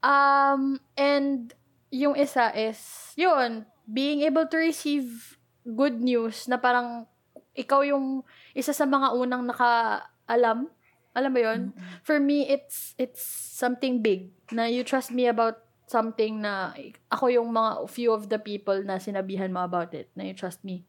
um, 0.00 0.62
and 0.96 1.52
yung 1.92 2.16
isa 2.16 2.48
is, 2.56 2.80
yun, 3.12 3.68
being 3.84 4.24
able 4.24 4.48
to 4.48 4.56
receive 4.56 5.36
good 5.68 6.00
news 6.00 6.48
na 6.48 6.56
parang 6.56 7.04
ikaw 7.52 7.82
yung 7.82 8.22
isa 8.56 8.72
sa 8.72 8.88
mga 8.88 9.12
unang 9.16 9.44
nakaalam. 9.44 10.70
Alam 11.16 11.30
mo 11.32 11.40
yun? 11.40 11.60
For 12.04 12.20
me, 12.20 12.44
it's 12.44 12.92
it's 13.00 13.24
something 13.56 14.04
big 14.04 14.32
na 14.52 14.68
you 14.68 14.84
trust 14.84 15.12
me 15.12 15.24
about 15.24 15.65
something 15.86 16.42
na 16.42 16.74
ako 17.10 17.30
yung 17.30 17.50
mga 17.54 17.86
few 17.90 18.10
of 18.10 18.28
the 18.28 18.38
people 18.38 18.82
na 18.82 18.98
sinabihan 18.98 19.54
mo 19.54 19.62
about 19.62 19.94
it 19.94 20.10
na 20.18 20.26
you 20.26 20.34
trust 20.34 20.62
me 20.66 20.82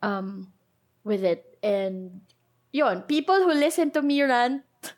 um 0.00 0.48
with 1.04 1.24
it 1.24 1.44
and 1.60 2.24
yun 2.72 3.04
people 3.04 3.36
who 3.44 3.52
listen 3.52 3.92
to 3.92 4.00
me 4.00 4.24
rant 4.24 4.64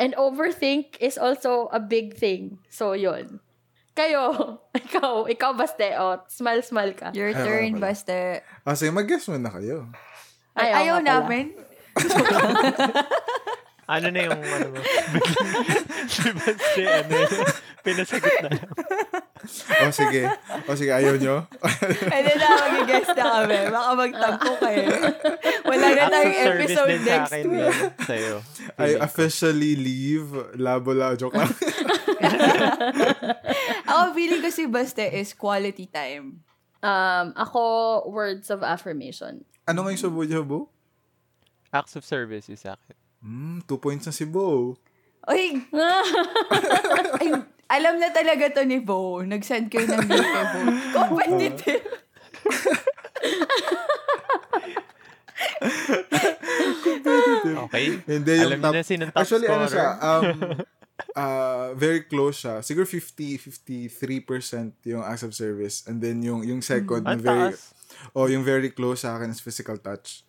and 0.00 0.16
overthink 0.16 0.96
is 1.00 1.20
also 1.20 1.68
a 1.72 1.80
big 1.80 2.16
thing 2.16 2.56
so 2.72 2.92
yun 2.96 3.40
kayo 3.94 4.56
ikaw 4.74 5.28
ikaw 5.30 5.52
baste 5.54 5.86
oh 6.00 6.18
smile 6.26 6.62
smile 6.64 6.92
ka 6.96 7.12
Your 7.14 7.30
Ay, 7.30 7.46
turn. 7.46 7.78
Baste. 7.78 8.42
Ah, 8.66 8.74
sige, 8.74 8.90
mag-guess 8.90 9.30
mo 9.30 9.38
na 9.38 9.54
kayo. 9.54 9.86
Ay, 10.58 10.82
Ayaw 10.82 10.82
ayaw 10.82 10.98
namin. 10.98 11.54
ano 13.86 14.06
na 14.08 14.20
yung 14.24 14.40
ano 14.40 14.66
mo? 14.72 14.80
Di 16.08 16.30
ba 16.32 16.48
si 16.72 16.82
ano 16.84 17.12
yun? 17.12 17.30
Pinasagot 17.84 18.34
na 18.40 18.48
lang. 18.48 18.70
O, 19.84 19.92
sige. 19.92 20.24
O, 20.64 20.72
sige, 20.72 20.88
ayaw 20.88 21.20
nyo? 21.20 21.44
Hindi 22.08 22.32
na, 22.40 22.48
mag-guess 22.64 23.12
na 23.12 23.24
kami. 23.28 23.58
Baka 23.68 23.90
magtampo 23.92 24.50
kayo. 24.56 24.88
Wala 25.68 25.86
na 25.92 26.02
tayong 26.08 26.38
episode 26.48 26.96
sa 26.96 27.04
next 27.04 27.28
akin 27.28 27.44
week. 27.52 27.76
sa'yo. 28.08 28.34
I 28.80 28.96
officially 28.96 29.76
leave. 29.76 30.32
Labo 30.56 30.96
la, 30.96 31.12
joke 31.12 31.36
lang. 31.36 31.52
Ako, 33.92 34.16
feeling 34.16 34.40
ko 34.40 34.48
si 34.48 34.64
Baste 34.64 35.12
is 35.12 35.36
quality 35.36 35.92
time. 35.92 36.40
um 36.84 37.32
ako 37.32 38.04
words 38.12 38.52
of 38.52 38.60
affirmation 38.60 39.40
ano 39.64 39.84
nga 39.84 39.96
yung 39.96 40.04
sabi 40.04 40.28
niyo, 40.28 40.44
Bo? 40.44 40.68
Acts 41.72 41.96
of 41.96 42.04
service 42.04 42.52
yung 42.52 42.60
sa 42.60 42.76
akin. 42.76 42.96
Hmm, 43.24 43.64
two 43.64 43.80
points 43.80 44.04
na 44.04 44.12
si 44.12 44.28
Bo. 44.28 44.76
Uy! 45.24 45.56
Ay, 47.16 47.32
alam 47.72 47.96
na 47.96 48.12
talaga 48.12 48.52
to 48.52 48.68
ni 48.68 48.84
Bo. 48.84 49.24
Nag-send 49.24 49.72
kayo 49.72 49.88
ng 49.88 50.04
link 50.04 50.28
kay 50.28 50.44
Bo. 50.52 50.60
Competitive. 56.84 57.56
Okay? 57.68 57.86
Hindi, 58.04 58.32
yung 58.44 58.52
Alam 58.52 58.60
top... 58.60 58.72
na 58.76 58.82
sinong 58.84 59.10
top 59.10 59.20
Actually, 59.24 59.48
ano 59.48 59.64
scorer. 59.64 59.72
siya, 59.72 59.88
um, 60.00 60.24
uh, 61.24 61.66
very 61.74 62.04
close 62.04 62.44
siya. 62.44 62.60
Siguro 62.60 62.84
50, 62.84 63.40
53% 63.40 64.92
yung 64.92 65.02
acts 65.02 65.24
of 65.24 65.32
service. 65.32 65.88
And 65.88 66.00
then 66.00 66.20
yung 66.20 66.44
yung 66.44 66.60
second, 66.60 67.08
na 67.08 67.16
Ang 67.16 67.24
very, 67.24 67.56
taas. 67.56 67.72
oh, 68.12 68.28
yung 68.28 68.44
very 68.44 68.68
close 68.72 69.08
sa 69.08 69.16
akin 69.16 69.32
is 69.32 69.40
physical 69.40 69.80
touch. 69.80 70.24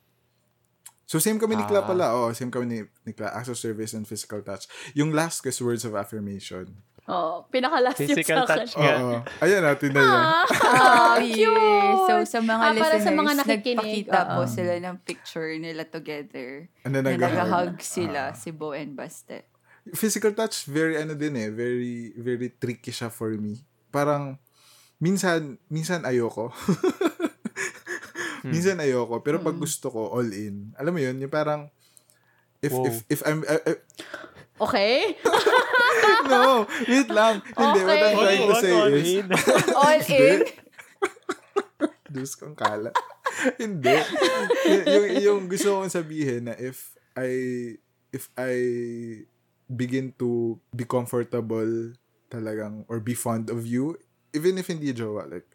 So, 1.05 1.17
same 1.17 1.37
kami 1.37 1.53
ni 1.53 1.63
Kla 1.63 1.81
Ah. 1.81 1.85
pala. 1.85 2.05
Oh, 2.11 2.33
same 2.33 2.49
kami 2.49 2.65
ni, 2.65 2.77
ni 3.03 3.13
Kla. 3.13 3.29
Acts 3.29 3.47
of 3.47 3.57
service 3.57 3.93
and 3.93 4.03
physical 4.03 4.41
touch. 4.41 4.65
Yung 4.93 5.13
last 5.13 5.39
ko 5.39 5.49
is 5.49 5.61
words 5.61 5.85
of 5.85 5.93
affirmation. 5.93 6.73
oh 7.05 7.45
pinaka-last 7.53 8.01
Physical 8.01 8.49
sa 8.49 8.49
akin 8.49 8.65
touch. 8.65 8.73
Oo. 8.81 9.21
Ayan 9.39 9.61
natin 9.61 9.93
na 9.93 10.01
yan. 10.01 10.21
Ah, 10.65 11.15
cute. 11.21 11.37
yes. 11.37 11.97
So, 12.03 12.13
sa 12.25 12.39
mga 12.41 12.57
Ah, 12.57 12.73
para 12.73 12.97
listeners, 12.97 13.05
sa 13.05 13.11
mga 13.13 13.31
nakikinig, 13.37 13.77
nagpakita 14.09 14.19
po 14.25 14.39
oo. 14.41 14.49
sila 14.49 14.73
ng 14.81 14.95
picture 15.05 15.51
nila 15.55 15.85
together. 15.85 16.65
Ano 16.81 16.97
Na 16.99 17.13
nag-hug. 17.13 17.21
nag-hug 17.21 17.73
sila, 17.77 18.21
Ah. 18.29 18.33
si 18.33 18.49
Bo 18.49 18.73
and 18.73 18.97
Baste. 18.97 19.45
physical 19.93 20.33
touch, 20.33 20.65
very 20.65 20.97
ano 20.97 21.13
din 21.13 21.37
eh, 21.37 21.53
very, 21.53 22.09
very 22.17 22.49
tricky 22.49 22.89
siya 22.89 23.13
for 23.13 23.29
me. 23.37 23.61
Parang, 23.93 24.41
minsan, 24.97 25.61
minsan 25.69 26.01
ayoko. 26.01 26.49
minsan 28.45 28.77
ayoko, 28.77 29.19
pero 29.19 29.39
pag 29.39 29.55
gusto 29.55 29.89
ko, 29.89 30.13
all 30.13 30.29
in. 30.29 30.71
Alam 30.77 30.93
mo 30.93 31.01
yun, 31.01 31.17
yung 31.17 31.33
parang, 31.33 31.67
if, 32.59 32.69
Wow. 32.69 32.85
if, 32.85 32.95
if 33.09 33.19
I'm, 33.21 33.41
uh, 33.43 33.61
uh, 33.65 33.79
okay 34.57 35.19
no, 36.31 36.63
wait 36.87 37.09
lang. 37.11 37.43
Hindi, 37.53 37.79
what 37.83 37.99
I'm 37.99 38.15
Okay. 38.15 38.15
trying 38.15 38.47
to 38.47 38.55
say 38.57 38.71
all 38.71 38.93
is, 38.93 39.09
in? 39.11 39.25
All 39.77 39.99
in? 40.01 40.39
Diyos 42.15 42.33
kong 42.39 42.55
kala. 42.55 42.95
Hindi. 43.59 43.91
Y- 44.63 44.85
yung, 44.87 45.07
yung 45.19 45.41
gusto 45.51 45.81
kong 45.81 45.91
sabihin 45.91 46.47
na 46.47 46.55
if 46.55 46.95
I, 47.13 47.29
if 48.09 48.31
I 48.39 48.53
begin 49.67 50.15
to 50.15 50.55
be 50.71 50.87
comfortable 50.87 51.91
talagang, 52.31 52.85
or 52.87 53.03
be 53.03 53.13
fond 53.13 53.51
of 53.51 53.67
you, 53.67 53.99
even 54.31 54.55
if 54.57 54.67
hindi 54.67 54.93
jowa, 54.93 55.27
like, 55.27 55.47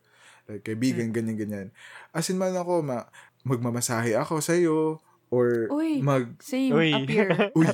like 0.50 0.66
kaibigan, 0.66 1.14
ganyan, 1.14 1.38
ganyan. 1.38 1.68
As 2.10 2.26
in 2.26 2.36
man 2.36 2.52
ako, 2.52 2.82
ma, 2.82 3.06
magmamasahe 3.46 4.18
ako 4.18 4.42
sa'yo, 4.42 4.98
or 5.30 5.70
Uy. 5.70 6.02
mag, 6.02 6.34
Same, 6.42 6.74
Uy. 6.74 6.90
appear. 6.90 7.30
uy, 7.58 7.70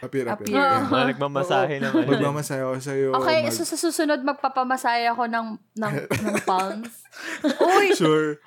appear, 0.00 0.24
appear. 0.32 0.48
Appear. 0.48 0.56
Yeah. 0.56 0.88
Mga 0.88 1.06
nagmamasahe 1.14 1.74
ng 1.78 1.92
ano. 1.92 2.08
Magmamasahe 2.08 2.62
ako 2.64 2.76
sa'yo. 2.80 3.08
okay 3.12 3.44
mag- 3.44 3.52
so 3.52 3.62
sa 3.62 3.76
susunod 3.76 4.24
magpapamasaya 4.24 5.12
ako 5.12 5.28
ng 5.28 5.46
ng, 5.76 5.94
ng 6.08 6.36
palms 6.48 7.04
Uy! 7.44 7.92
sure. 7.92 8.40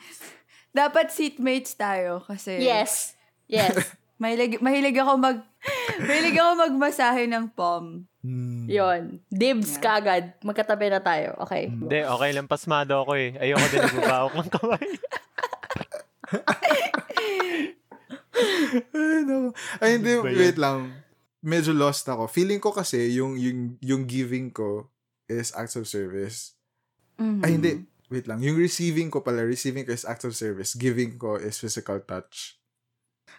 Dapat 0.71 1.11
seatmates 1.11 1.75
tayo 1.75 2.23
kasi 2.25 2.57
yes 2.63 3.13
yes 3.51 3.75
mahilig, 4.21 4.63
mahilig 4.63 4.95
ako 4.97 5.19
mag 5.19 5.37
mahilig 6.01 6.39
ako 6.39 6.51
magmasahe 6.65 7.27
ng 7.27 7.51
palm. 7.53 8.07
Hmm. 8.21 8.69
yon 8.69 9.17
dibs 9.33 9.75
Yeah. 9.75 9.81
kagad 9.81 10.25
magkatabi 10.45 10.93
na 10.93 11.01
tayo 11.01 11.33
okay 11.41 11.73
Hindi, 11.73 12.05
okay 12.05 12.29
lang. 12.37 12.45
Pasmado 12.45 13.01
ako 13.01 13.17
eh. 13.17 13.33
Ayoko 13.33 13.65
din 13.65 13.81
nagbabawak 13.81 14.33
ng 14.37 14.49
kamay. 14.53 14.85
Ay, 18.93 19.19
no. 19.27 19.51
Ay, 19.81 19.89
hindi, 19.99 20.13
Ba 20.17 20.29
yan? 20.31 20.37
wait 20.39 20.57
lang. 20.57 20.77
Medyo 21.41 21.73
lost 21.73 22.05
ako. 22.07 22.29
Feeling 22.29 22.61
ko 22.61 22.71
kasi, 22.71 23.17
yung, 23.17 23.35
yung, 23.35 23.75
yung 23.81 24.03
giving 24.05 24.53
ko 24.53 24.87
is 25.25 25.51
acts 25.57 25.75
of 25.75 25.89
service. 25.89 26.53
Mhm. 27.17 27.41
Ay, 27.41 27.49
hindi. 27.57 27.71
Wait 28.11 28.27
lang. 28.27 28.43
Yung 28.43 28.59
receiving 28.59 29.07
ko 29.07 29.23
pala, 29.23 29.41
receiving 29.43 29.87
ko 29.87 29.95
is 29.95 30.05
acts 30.05 30.27
of 30.27 30.35
service. 30.35 30.75
Giving 30.75 31.15
ko 31.15 31.39
is 31.39 31.57
physical 31.57 31.99
touch. 32.03 32.59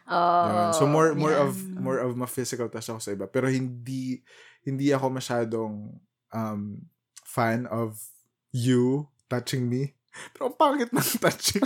oh 0.09 0.49
Yun. 0.49 0.73
So, 0.75 0.85
more, 0.89 1.15
more 1.15 1.33
yeah. 1.37 1.45
of, 1.47 1.55
more 1.71 1.99
of 2.01 2.17
ma-physical 2.17 2.67
touch 2.73 2.89
ako 2.91 3.01
sa 3.01 3.13
iba. 3.13 3.29
Pero 3.29 3.47
hindi, 3.47 4.21
hindi 4.63 4.95
ako 4.95 5.07
masyadong 5.11 5.99
um, 6.31 6.63
fan 7.23 7.67
of 7.67 7.99
you 8.55 9.09
touching 9.27 9.67
me. 9.67 9.95
Pero 10.37 10.53
ang 10.53 10.57
pangit 10.57 10.93
ng 10.93 11.09
touching. 11.25 11.65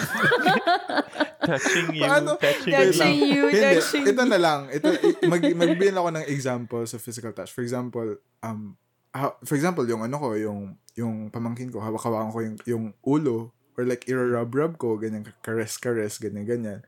touching 1.43 1.89
you. 1.99 2.03
Paano? 2.07 2.39
Touching, 2.39 2.73
Touching 2.73 3.17
you. 3.19 3.27
you, 3.27 3.45
Hindi, 3.51 3.71
touching 3.83 4.05
ito 4.07 4.23
na 4.23 4.39
lang. 4.39 4.61
Ito, 4.71 4.87
mag, 5.27 5.43
magbigyan 5.43 5.99
ako 5.99 6.09
ng 6.15 6.27
example 6.31 6.83
sa 6.87 6.97
physical 6.97 7.35
touch. 7.35 7.51
For 7.51 7.67
example, 7.67 8.23
um, 8.43 8.79
ha- 9.11 9.37
for 9.43 9.55
example, 9.59 9.83
yung 9.85 10.07
ano 10.07 10.17
ko, 10.17 10.29
yung, 10.39 10.79
yung 10.95 11.29
pamangkin 11.29 11.75
ko, 11.75 11.83
hawak-hawakan 11.83 12.31
ko 12.33 12.39
yung, 12.43 12.57
yung 12.65 12.85
ulo 13.03 13.51
or 13.77 13.85
like 13.85 14.09
irarub-rub 14.09 14.81
ko, 14.81 14.97
ganyan, 14.97 15.27
kares-kares, 15.45 16.17
ganyan-ganyan. 16.17 16.81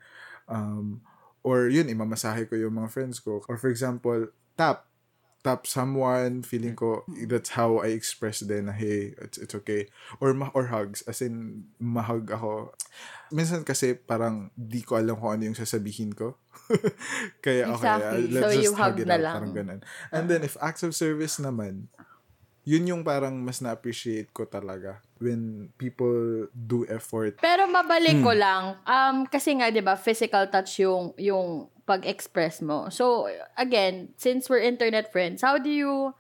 Um, 0.49 1.05
or 1.45 1.69
yun, 1.69 1.91
imamasahe 1.91 2.49
ko 2.49 2.57
yung 2.57 2.81
mga 2.81 2.89
friends 2.89 3.21
ko. 3.21 3.45
Or 3.45 3.61
for 3.61 3.69
example, 3.69 4.33
tap. 4.57 4.88
Tap 5.49 5.65
someone, 5.65 6.45
feeling 6.45 6.77
ko, 6.77 7.09
that's 7.25 7.57
how 7.57 7.81
I 7.81 7.97
express 7.97 8.45
din 8.45 8.69
na, 8.69 8.77
hey, 8.77 9.17
it's, 9.17 9.41
it's 9.41 9.57
okay. 9.57 9.89
Or, 10.21 10.37
ma- 10.37 10.53
or 10.53 10.69
hugs, 10.69 11.01
as 11.09 11.25
in, 11.25 11.65
mahug 11.81 12.29
ako. 12.29 12.77
Minsan 13.33 13.65
kasi 13.65 13.97
parang 13.97 14.53
di 14.53 14.85
ko 14.85 15.01
alam 15.01 15.17
kung 15.17 15.33
ano 15.33 15.49
yung 15.49 15.57
sasabihin 15.57 16.13
ko. 16.13 16.37
Kaya 17.45 17.73
okay, 17.73 17.81
Exactly. 17.81 18.05
uh, 18.05 18.29
let's 18.29 18.45
So, 18.45 18.49
just 18.53 18.61
you 18.61 18.73
hug 18.77 18.93
hug 18.93 19.01
it 19.01 19.09
na 19.09 19.17
out. 19.17 19.25
lang. 19.25 19.35
Parang 19.41 19.55
ganun. 19.57 19.81
And 20.13 20.29
then, 20.29 20.45
if 20.45 20.61
acts 20.61 20.85
of 20.85 20.93
service 20.93 21.41
naman, 21.41 21.89
yun 22.63 22.85
yung 22.85 23.01
parang 23.01 23.33
mas 23.41 23.65
na-appreciate 23.65 24.29
ko 24.31 24.45
talaga 24.45 25.01
when 25.17 25.73
people 25.81 26.45
do 26.53 26.85
effort. 26.85 27.41
Pero 27.41 27.65
mabalik 27.65 28.21
Hmm. 28.21 28.27
ko 28.27 28.33
lang, 28.37 28.63
um, 28.85 29.25
kasi 29.25 29.57
nga, 29.57 29.73
di 29.73 29.81
ba, 29.81 29.97
physical 29.97 30.45
touch 30.53 30.85
yung, 30.85 31.17
yung 31.17 31.73
pag-express 31.89 32.61
mo. 32.61 32.93
So, 32.93 33.33
again, 33.57 34.13
since 34.21 34.53
we're 34.53 34.61
internet 34.61 35.09
friends, 35.09 35.41
how 35.41 35.57
do 35.57 35.73
you 35.73 36.13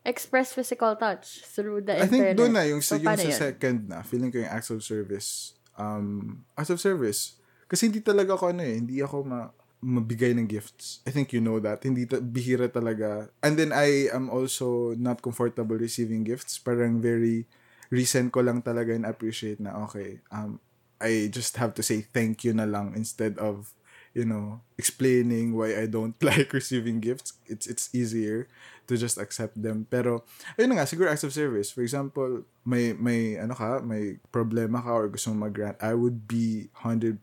express 0.00 0.56
physical 0.56 0.96
touch 0.96 1.44
through 1.44 1.84
the 1.84 2.00
I 2.00 2.08
think 2.08 2.24
internet? 2.24 2.36
doon 2.40 2.52
na, 2.56 2.64
yung, 2.64 2.80
So, 2.80 2.96
yung 2.96 3.12
sa 3.12 3.28
yun? 3.28 3.36
second 3.36 3.78
na, 3.92 4.00
feeling 4.00 4.32
ko 4.32 4.40
yung 4.40 4.48
acts 4.48 4.72
of 4.72 4.80
service. 4.80 5.52
Um, 5.76 6.42
acts 6.56 6.72
of 6.72 6.80
service. 6.80 7.36
Kasi 7.68 7.92
hindi 7.92 8.00
talaga 8.00 8.32
ako 8.32 8.56
ano 8.56 8.64
eh, 8.64 8.80
hindi 8.80 9.04
ako 9.04 9.28
ma 9.28 9.52
mabigay 9.84 10.32
ng 10.32 10.48
gifts. 10.48 11.04
I 11.04 11.12
think 11.12 11.36
you 11.36 11.44
know 11.44 11.60
that. 11.60 11.84
Hindi 11.84 12.08
ta- 12.08 12.24
bihira 12.24 12.72
talaga. 12.72 13.28
And 13.44 13.60
then 13.60 13.68
I 13.68 14.08
am 14.08 14.32
also 14.32 14.96
not 14.96 15.20
comfortable 15.20 15.76
receiving 15.76 16.24
gifts. 16.24 16.56
Parang 16.56 17.04
very 17.04 17.44
recent 17.92 18.32
ko 18.32 18.40
lang 18.40 18.64
talaga 18.64 18.96
and 18.96 19.04
appreciate 19.04 19.60
na 19.60 19.76
okay, 19.84 20.24
um, 20.32 20.56
I 20.96 21.28
just 21.28 21.60
have 21.60 21.76
to 21.76 21.84
say 21.84 22.00
thank 22.00 22.48
you 22.48 22.56
na 22.56 22.64
lang 22.64 22.96
instead 22.96 23.36
of 23.36 23.76
you 24.14 24.24
know, 24.24 24.62
explaining 24.78 25.52
why 25.58 25.74
I 25.74 25.86
don't 25.90 26.14
like 26.24 26.54
receiving 26.54 27.02
gifts. 27.02 27.34
It's 27.50 27.66
it's 27.66 27.90
easier 27.90 28.46
to 28.86 28.94
just 28.96 29.18
accept 29.18 29.58
them. 29.58 29.84
Pero 29.90 30.22
ayun 30.54 30.78
nga, 30.78 30.86
siguro 30.86 31.10
acts 31.10 31.26
of 31.26 31.34
service. 31.34 31.74
For 31.74 31.82
example, 31.82 32.46
may 32.62 32.94
may 32.94 33.36
ano 33.36 33.58
ka, 33.58 33.82
may 33.82 34.22
problema 34.30 34.80
ka 34.80 34.94
or 34.94 35.10
gusto 35.10 35.34
mong 35.34 35.50
mag-grant, 35.50 35.78
I 35.82 35.92
would 35.98 36.30
be 36.30 36.70
100% 36.86 37.18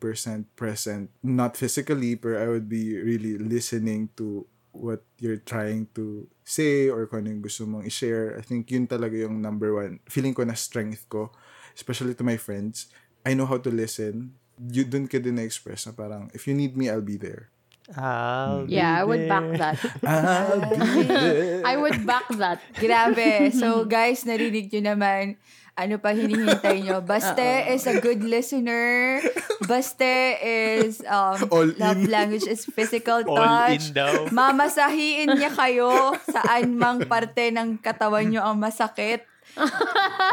present. 0.60 1.10
Not 1.24 1.56
physically, 1.56 2.20
but 2.20 2.38
I 2.38 2.52
would 2.52 2.68
be 2.68 3.00
really 3.00 3.40
listening 3.40 4.12
to 4.20 4.46
what 4.72 5.04
you're 5.20 5.42
trying 5.42 5.88
to 5.96 6.28
say 6.44 6.88
or 6.88 7.08
kung 7.08 7.24
ano 7.24 7.40
yung 7.40 7.44
gusto 7.44 7.64
mong 7.68 7.88
i-share. 7.88 8.36
I 8.40 8.44
think 8.44 8.68
yun 8.72 8.88
talaga 8.88 9.16
yung 9.16 9.40
number 9.40 9.72
one. 9.76 10.04
Feeling 10.12 10.36
ko 10.36 10.44
na 10.44 10.56
strength 10.56 11.08
ko, 11.08 11.32
especially 11.76 12.16
to 12.16 12.28
my 12.28 12.36
friends. 12.36 12.92
I 13.22 13.38
know 13.38 13.46
how 13.46 13.62
to 13.62 13.70
listen. 13.70 14.41
You 14.62 14.86
dun 14.86 15.10
ka 15.10 15.18
din 15.18 15.36
na-express 15.36 15.90
na 15.90 15.94
parang, 15.94 16.30
if 16.32 16.46
you 16.46 16.54
need 16.54 16.78
me, 16.78 16.86
I'll 16.86 17.02
be 17.02 17.18
there. 17.18 17.50
I'll 17.92 18.70
be 18.70 18.78
Yeah, 18.78 18.94
I 18.94 19.04
would 19.04 19.26
back 19.26 19.48
that. 19.58 19.78
I'll 20.06 20.62
be 20.62 20.78
there. 21.10 21.66
I 21.66 21.76
would 21.76 22.06
back 22.06 22.30
that. 22.38 22.62
Grabe. 22.78 23.50
So, 23.52 23.84
guys, 23.84 24.24
narinig 24.24 24.70
nyo 24.72 24.94
naman, 24.94 25.36
ano 25.74 25.98
pa 25.98 26.14
hinihintay 26.14 26.86
nyo. 26.86 27.02
Baste 27.02 27.42
is 27.74 27.90
a 27.90 27.98
good 28.00 28.22
listener. 28.22 29.20
Baste 29.66 30.38
is, 30.40 31.02
um, 31.10 31.50
All 31.50 31.68
love 31.76 32.00
in. 32.00 32.08
language 32.08 32.46
is 32.46 32.64
physical 32.64 33.26
All 33.26 33.36
touch. 33.36 33.90
in 33.90 33.98
daw. 33.98 34.30
Mamasahiin 34.30 35.36
niya 35.36 35.50
kayo 35.50 36.14
saan 36.30 36.78
mang 36.78 37.02
parte 37.10 37.50
ng 37.50 37.82
katawan 37.82 38.30
nyo 38.30 38.46
ang 38.46 38.62
masakit. 38.62 39.26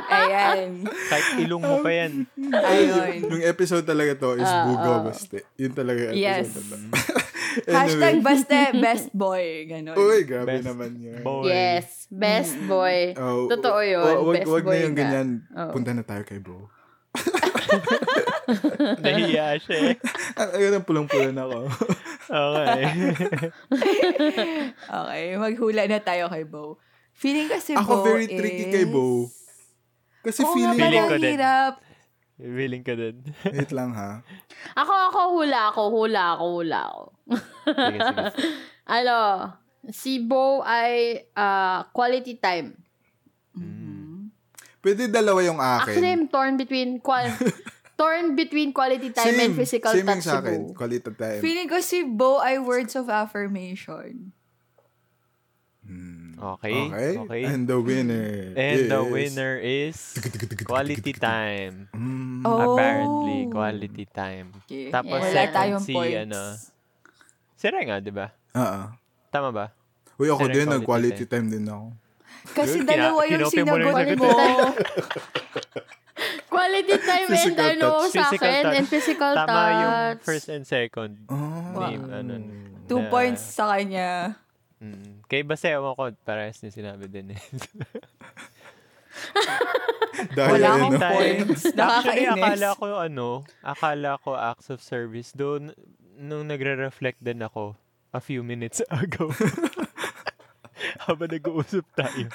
Ayan. 0.08 0.86
Kahit 0.86 1.26
ilong 1.38 1.60
mo 1.60 1.76
pa 1.78 1.90
yan. 1.90 2.12
Ayun. 2.38 3.12
Yung 3.28 3.42
episode 3.44 3.82
talaga 3.82 4.12
to 4.16 4.34
is 4.34 4.44
Ah, 4.44 4.64
Buga 4.64 4.90
ah. 4.90 5.00
Baste. 5.04 5.44
Yun 5.54 5.72
talaga 5.72 6.00
yung 6.08 6.16
Yes. 6.16 6.48
episode 6.48 6.68
na 6.70 6.76
to. 6.78 6.92
Hashtag 7.58 8.16
anyway. 8.16 8.24
baste, 8.24 8.60
best 8.76 9.08
boy. 9.10 9.44
Ganon. 9.66 9.94
Uy, 9.94 10.22
grabe 10.22 10.46
Best 10.48 10.64
naman 10.64 10.90
yun. 10.96 11.20
boy. 11.20 11.42
Yes, 11.44 12.06
best 12.08 12.54
boy. 12.64 13.12
Oh, 13.14 13.44
Totoo 13.48 13.78
yun. 13.80 14.00
wa- 14.00 14.20
Wag, 14.24 14.34
best 14.38 14.48
wag 14.48 14.62
boy 14.62 14.72
na 14.72 14.80
yung 14.80 14.94
ganyan. 14.94 15.28
Oo. 15.50 15.70
Punta 15.72 15.90
na 15.90 16.02
tayo 16.02 16.22
kay 16.22 16.38
bro. 16.38 16.68
Nahiya 19.02 19.58
siya 19.58 19.76
eh. 19.90 19.94
Ah, 20.34 20.48
Ayun, 20.54 20.72
ang 20.72 20.86
pulang-pulan 20.86 21.34
ako. 21.34 21.58
Okay. 22.28 22.82
Okay, 24.88 25.22
maghula 25.34 25.82
na 25.84 25.98
tayo 25.98 26.28
kay 26.28 26.44
Bo. 26.44 26.76
Feeling 27.18 27.50
kasi 27.50 27.74
ako 27.74 27.92
Bo 27.98 28.06
very 28.06 28.30
tricky 28.30 28.64
is... 28.70 28.72
kay 28.72 28.86
Bo. 28.86 29.26
Kasi 30.22 30.46
Oo 30.46 30.54
feeling 30.54 30.78
Feeling 30.78 31.08
ko 31.10 31.16
din. 31.18 31.32
hirap. 31.34 31.74
Willing 32.38 32.84
ka 32.86 32.94
din. 32.94 33.16
Wait 33.50 33.74
lang 33.74 33.90
ha. 33.98 34.22
Ako, 34.78 34.94
ako, 35.10 35.20
hula 35.34 35.60
ako, 35.74 35.82
hula 35.90 36.24
ako, 36.38 36.44
hula 36.62 36.78
ako. 36.86 37.02
Sige, 37.74 37.98
sige. 37.98 38.24
ano, 39.02 39.16
si 39.90 40.22
Bo 40.22 40.62
ay 40.62 41.26
ah, 41.34 41.90
quality 41.90 42.38
time. 42.38 42.78
Mm. 43.58 44.30
Pwede 44.78 45.10
dalawa 45.10 45.42
yung 45.42 45.58
Actually, 45.58 46.14
akin. 46.14 46.22
I'm 46.22 46.24
torn 46.30 46.54
between 46.54 47.02
qual 47.02 47.26
torn 47.98 48.38
between 48.38 48.70
quality 48.70 49.10
time 49.10 49.34
and 49.34 49.58
physical 49.58 49.90
same 49.90 50.06
yung 50.06 50.22
touch 50.22 50.22
si 50.22 50.30
sa 50.30 50.38
Bo. 50.38 50.46
akin. 50.46 50.60
Quality 50.78 51.10
time. 51.18 51.40
Feeling 51.42 51.66
ko 51.66 51.82
si 51.82 52.06
Bo 52.06 52.38
ay 52.38 52.62
words 52.62 52.94
of 52.94 53.10
affirmation. 53.10 54.30
Hmm. 55.82 56.17
Okay. 56.38 56.70
Okay. 56.86 57.12
Okay. 57.18 57.42
And 57.44 57.66
the 57.66 57.78
winner 57.78 58.54
And 58.54 58.86
the 58.86 59.02
is- 59.02 59.10
winner 59.10 59.52
is 59.58 59.96
quality 60.62 61.10
time. 61.12 61.90
Mm. 61.90 62.46
Oh. 62.46 62.72
Apparently, 62.72 63.50
quality 63.50 64.06
time. 64.06 64.54
Okay. 64.62 64.86
Tapos 64.88 65.18
Wala 65.18 65.34
second 65.34 65.82
si, 65.82 65.92
points. 65.92 66.18
ano, 66.22 66.40
si 67.54 67.64
Renga, 67.66 67.98
di 67.98 68.14
ba? 68.14 68.30
Oo. 68.54 68.80
Tama 69.28 69.50
ba? 69.50 69.66
Uy, 70.14 70.30
ako 70.30 70.46
Sir, 70.46 70.54
din, 70.54 70.66
quality 70.66 70.78
nag-quality 70.78 71.24
time 71.26 71.46
din 71.48 71.64
ako. 71.66 71.86
Kasi 72.48 72.76
Good. 72.80 72.86
dalawa 72.86 73.20
Kina- 73.20 73.34
yung 73.34 73.50
sinagot 73.50 74.14
mo. 74.14 74.28
Quality 76.48 76.96
time 76.98 77.24
and 77.24 77.30
Physical 77.30 77.68
ano 77.68 77.86
touch. 77.88 78.10
sa 78.10 78.22
Physical 78.26 78.48
akin 78.48 78.62
touch. 78.64 78.74
and 78.74 78.86
physical 78.88 79.32
Tama 79.32 79.46
touch. 79.48 79.70
yung 79.78 79.98
first 80.20 80.46
and 80.48 80.64
second. 80.66 81.12
Oh. 81.28 81.78
Name, 81.78 82.04
ano, 82.08 82.32
Two 82.88 82.98
na- 83.00 83.10
points 83.12 83.42
sa 83.44 83.70
kanya. 83.70 84.34
Mm. 84.78 85.26
Kay 85.26 85.42
Base, 85.42 85.66
ewan 85.68 85.92
ko, 85.92 86.06
parehas 86.22 86.58
niya 86.60 86.70
sinabi 86.70 87.06
din 87.06 87.34
eh. 87.34 87.42
Dahil 90.34 90.52
Wala 90.58 90.66
ano, 90.68 90.76
akong 90.80 90.98
Tayo. 90.98 91.14
points. 91.14 91.62
Actually, 91.64 91.78
Nakakainis. 91.78 92.34
akala 92.34 92.68
ko 92.74 92.84
ano, 92.92 93.28
akala 93.62 94.10
ko 94.18 94.30
acts 94.34 94.68
of 94.68 94.78
service. 94.78 95.30
Doon, 95.30 95.74
nung 96.14 96.46
nagre-reflect 96.46 97.18
din 97.18 97.38
ako 97.40 97.78
a 98.10 98.20
few 98.20 98.42
minutes 98.42 98.82
ago. 98.92 99.30
Habang 101.06 101.30
nag-uusap 101.30 101.86
tayo. 101.94 102.30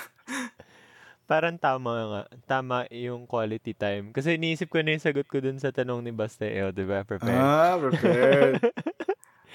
Parang 1.23 1.55
tama 1.55 1.91
nga. 2.03 2.21
Tama 2.45 2.83
yung 2.91 3.23
quality 3.23 3.71
time. 3.71 4.11
Kasi 4.11 4.35
iniisip 4.35 4.67
ko 4.67 4.83
na 4.83 4.95
yung 4.95 5.03
sagot 5.03 5.27
ko 5.27 5.39
dun 5.39 5.55
sa 5.55 5.71
tanong 5.71 6.03
ni 6.03 6.11
Basta 6.11 6.43
Eo, 6.43 6.75
di 6.75 6.83
ba? 6.83 7.07
Prepare. 7.07 7.39
Ah, 7.39 7.79
prepared. 7.79 8.59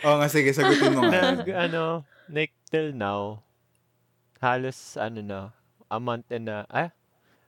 Oo 0.01 0.17
nga, 0.17 0.29
sige, 0.33 0.49
sagutin 0.51 0.97
mo 0.97 1.05
nga. 1.05 1.37
Nag, 1.37 1.45
ano, 1.49 2.09
like, 2.29 2.53
till 2.71 2.93
now, 2.93 3.43
halos, 4.41 4.97
ano 4.97 5.21
na, 5.21 5.41
a 5.91 5.99
month 5.99 6.29
and 6.31 6.49
a, 6.49 6.69
ah, 6.71 6.93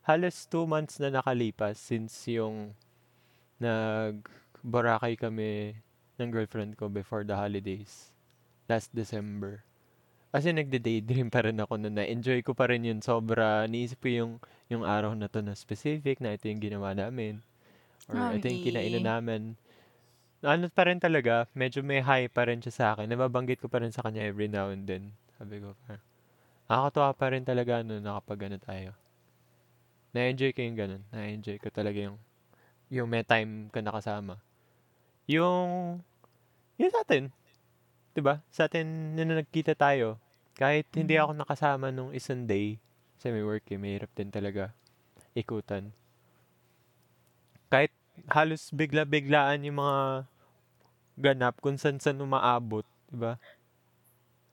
halos 0.08 0.48
two 0.48 0.66
months 0.66 0.98
na 0.98 1.12
nakalipas 1.12 1.76
since 1.78 2.26
yung 2.26 2.74
nag 3.60 4.24
Boracay 4.60 5.16
kami 5.16 5.72
ng 6.20 6.28
girlfriend 6.28 6.76
ko 6.76 6.92
before 6.92 7.24
the 7.24 7.32
holidays. 7.32 8.12
Last 8.68 8.92
December. 8.92 9.64
Kasi 10.30 10.52
nagde-daydream 10.52 11.32
pa 11.32 11.42
rin 11.48 11.58
ako 11.58 11.80
na 11.80 11.90
na-enjoy 11.90 12.44
ko 12.44 12.52
pa 12.52 12.68
rin 12.68 12.84
yun. 12.84 13.00
Sobra, 13.00 13.64
niisip 13.66 14.04
ko 14.04 14.08
yung, 14.12 14.32
yung 14.68 14.84
araw 14.84 15.16
na 15.16 15.32
to 15.32 15.40
na 15.40 15.56
specific 15.56 16.20
na 16.20 16.36
ito 16.36 16.46
yung 16.46 16.60
ginawa 16.60 16.92
namin. 16.92 17.40
Or 18.06 18.36
ito 18.36 18.46
yung 18.46 18.62
kinainan 18.62 19.08
namin. 19.08 19.42
Ano 20.40 20.72
pa 20.72 20.88
rin 20.88 20.96
talaga, 20.96 21.44
medyo 21.52 21.84
may 21.84 22.00
high 22.00 22.24
pa 22.32 22.48
rin 22.48 22.64
siya 22.64 22.72
sa 22.72 22.84
akin. 22.96 23.12
Nababanggit 23.12 23.60
ko 23.60 23.68
pa 23.68 23.84
rin 23.84 23.92
sa 23.92 24.00
kanya 24.00 24.24
every 24.24 24.48
now 24.48 24.72
and 24.72 24.88
then. 24.88 25.12
Sabi 25.36 25.60
ko, 25.60 25.76
parang, 25.84 26.00
nakakatuwa 26.64 27.10
pa 27.12 27.26
rin 27.28 27.44
talaga 27.44 27.84
no, 27.84 28.00
nakapag 28.00 28.48
ano 28.48 28.56
tayo. 28.56 28.90
Na-enjoy 30.16 30.56
ko 30.56 30.64
yung 30.64 30.78
ganun. 30.80 31.02
Na-enjoy 31.12 31.60
ko 31.60 31.68
talaga 31.68 32.00
yung, 32.00 32.16
yung 32.88 33.04
may 33.12 33.20
time 33.20 33.68
ka 33.68 33.84
nakasama. 33.84 34.40
Yung, 35.28 36.00
yung 36.80 36.90
sa 36.90 37.04
atin, 37.04 37.28
'di 38.16 38.20
ba? 38.24 38.40
Sa 38.50 38.66
atin, 38.66 39.14
nung 39.14 39.36
nagkita 39.36 39.76
tayo, 39.76 40.18
kahit 40.56 40.88
hindi 40.96 41.20
ako 41.20 41.36
nakasama 41.36 41.92
nung 41.92 42.10
isang 42.16 42.48
day, 42.48 42.80
kasi 43.20 43.28
may 43.30 43.44
work 43.44 43.68
eh, 43.70 43.78
mahirap 43.78 44.10
din 44.16 44.32
talaga 44.32 44.72
ikutan. 45.36 45.92
Kahit 47.70 47.94
halos 48.32 48.74
bigla-biglaan 48.74 49.62
yung 49.62 49.78
mga 49.78 50.26
ganap 51.20 51.60
kung 51.60 51.76
saan-saan 51.76 52.18
umaabot, 52.18 52.88
'di 53.12 53.16
ba? 53.20 53.36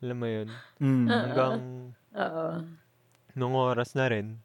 Alam 0.03 0.17
mo 0.19 0.27
'yun. 0.27 0.49
Mm. 0.77 1.07
Ah. 1.07 1.19
Hanggang 1.23 1.55
Oo. 2.13 2.47
nung 3.33 3.55
oras 3.55 3.95
na 3.97 4.11
rin, 4.11 4.37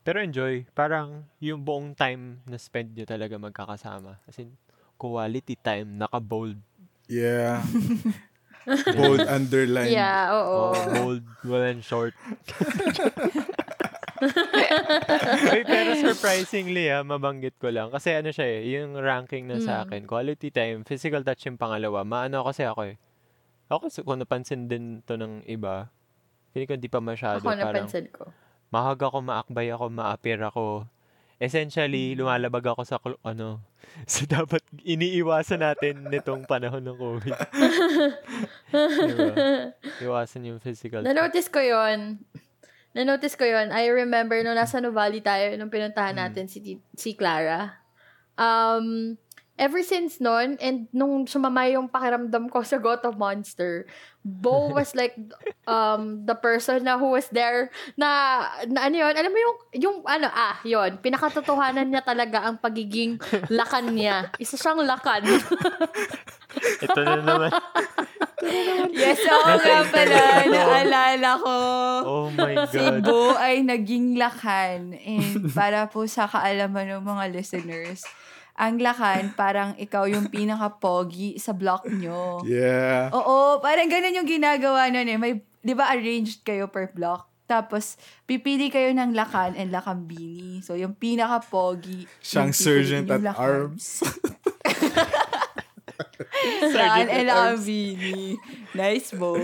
Pero 0.00 0.16
enjoy. 0.24 0.64
Parang 0.72 1.28
yung 1.38 1.60
buong 1.60 1.92
time 1.92 2.40
na 2.48 2.56
spend 2.56 2.96
nyo 2.96 3.04
talaga 3.04 3.36
magkakasama. 3.36 4.16
As 4.24 4.40
in, 4.40 4.56
quality 4.96 5.56
time. 5.60 6.00
Naka-bold. 6.00 6.56
Yeah. 7.06 7.60
Bold 8.96 9.24
underline. 9.24 9.88
Yeah, 9.88 10.30
oo. 10.36 10.76
Oh, 10.76 10.84
bold, 10.92 11.24
walang 11.48 11.80
short. 11.80 12.12
Uy, 14.20 15.62
pero 15.68 15.90
surprisingly, 15.96 16.86
ah, 16.86 17.02
mabanggit 17.02 17.56
ko 17.56 17.68
lang. 17.68 17.88
Kasi 17.88 18.12
ano 18.12 18.28
siya 18.28 18.46
eh, 18.46 18.60
yung 18.70 18.94
ranking 18.94 19.44
na 19.44 19.58
sa 19.58 19.72
Mm. 19.76 19.82
akin, 19.82 20.02
quality 20.04 20.48
time, 20.48 20.82
physical 20.82 21.20
touch 21.20 21.44
yung 21.44 21.56
pangalawa. 21.56 22.02
Maano 22.02 22.42
kasi 22.42 22.62
ako 22.62 22.84
eh. 22.86 22.96
Ako 23.66 23.86
kasi 23.86 23.98
kung 24.00 24.18
napansin 24.18 24.66
din 24.66 24.84
to 25.00 25.14
ng 25.14 25.46
iba, 25.46 25.88
hindi 26.50 26.64
ko 26.64 26.72
hindi 26.74 26.88
pa 26.88 26.98
masyado. 26.98 27.38
Ako 27.38 27.48
parang 27.48 27.72
napansin 27.72 28.06
ko. 28.08 28.28
mahag 28.68 28.98
ako, 28.98 29.18
maakbay 29.20 29.68
ako, 29.68 29.84
maapir 29.88 30.38
ako. 30.38 30.84
Essentially, 31.36 32.12
Mm. 32.12 32.16
lumalabag 32.18 32.66
ako 32.66 32.82
sa, 32.82 32.98
kul- 32.98 33.16
ano, 33.22 33.64
so 34.06 34.22
dapat 34.22 34.60
iniiwasan 34.78 35.62
natin 35.62 36.04
nitong 36.06 36.44
panahon 36.44 36.82
ng 36.82 36.94
COVID. 36.94 37.32
diba? 38.70 39.34
Iwasan 40.00 40.46
yung 40.46 40.58
physical. 40.58 41.00
Na-notice 41.00 41.48
ko 41.48 41.58
yon 41.58 42.20
Na-notice 42.90 43.38
ko 43.38 43.46
yon 43.46 43.70
I 43.70 43.86
remember 43.88 44.34
nung 44.42 44.58
nasa 44.58 44.82
Nuvali 44.82 45.22
tayo, 45.22 45.54
nung 45.54 45.70
pinuntahan 45.70 46.16
Hmm. 46.16 46.26
natin 46.26 46.50
si, 46.50 46.58
si 46.94 47.10
Clara. 47.14 47.78
Um, 48.34 49.14
ever 49.54 49.84
since 49.84 50.16
nun, 50.18 50.56
and 50.58 50.88
nung 50.90 51.28
sumama 51.28 51.68
yung 51.68 51.84
pakiramdam 51.86 52.48
ko 52.48 52.64
sa 52.64 52.80
Goto 52.80 53.12
Monster, 53.12 53.84
Bo 54.24 54.72
was 54.76 54.96
like 54.96 55.12
um 55.68 56.24
the 56.24 56.32
person 56.32 56.80
na 56.80 56.96
who 56.96 57.12
was 57.12 57.28
there 57.28 57.68
na, 57.94 58.40
na 58.66 58.88
ano 58.88 58.96
yun, 58.96 59.12
alam 59.12 59.28
mo 59.28 59.38
yung, 59.38 59.56
yung 59.76 59.96
ano, 60.02 60.32
ah, 60.32 60.56
yon 60.64 60.96
pinakatotohanan 60.98 61.86
niya 61.86 62.00
talaga 62.00 62.48
ang 62.48 62.56
pagiging 62.56 63.20
lakan 63.52 63.92
niya. 63.92 64.32
Isa 64.40 64.56
siyang 64.56 64.80
lakan. 64.82 65.28
Ito 66.84 67.00
na 67.04 67.20
naman. 67.20 67.50
Yes, 68.90 69.20
oo 69.28 69.44
Nasa 69.44 69.60
nga 69.60 69.80
pala. 69.88 70.20
Naalala 70.48 71.30
ko. 71.36 71.56
Oh 72.04 72.26
my 72.32 72.54
Si 72.72 72.80
God. 72.80 73.04
Bo 73.04 73.36
ay 73.36 73.60
naging 73.60 74.16
lakan. 74.16 74.96
And 74.96 75.52
para 75.52 75.86
po 75.92 76.08
sa 76.08 76.24
kaalaman 76.24 76.88
ng 76.98 77.04
mga 77.04 77.24
listeners, 77.36 78.04
ang 78.56 78.76
lakan, 78.76 79.32
parang 79.36 79.72
ikaw 79.80 80.04
yung 80.04 80.28
pinaka-pogi 80.28 81.40
sa 81.40 81.56
block 81.56 81.88
nyo. 81.88 82.44
Yeah. 82.44 83.08
Oo, 83.12 83.60
parang 83.64 83.88
ganun 83.88 84.16
yung 84.20 84.28
ginagawa 84.28 84.92
nun 84.92 85.08
eh. 85.08 85.16
May, 85.16 85.32
di 85.64 85.72
ba, 85.72 85.88
arranged 85.92 86.44
kayo 86.44 86.68
per 86.68 86.92
block. 86.92 87.24
Tapos, 87.48 87.98
pipili 88.30 88.70
kayo 88.70 88.94
ng 88.94 89.16
lakan 89.16 89.58
and 89.58 89.74
lakambini. 89.74 90.62
So, 90.62 90.78
yung 90.78 90.94
pinaka-pogi. 90.94 92.06
Siyang 92.22 92.52
yung 92.54 93.10
at 93.10 93.22
lakan. 93.26 93.40
arms. 93.40 94.04
Sergeant 96.72 97.10
and 97.10 97.26
lakambini. 97.28 98.36
Nice, 98.74 99.12
Bo. 99.14 99.36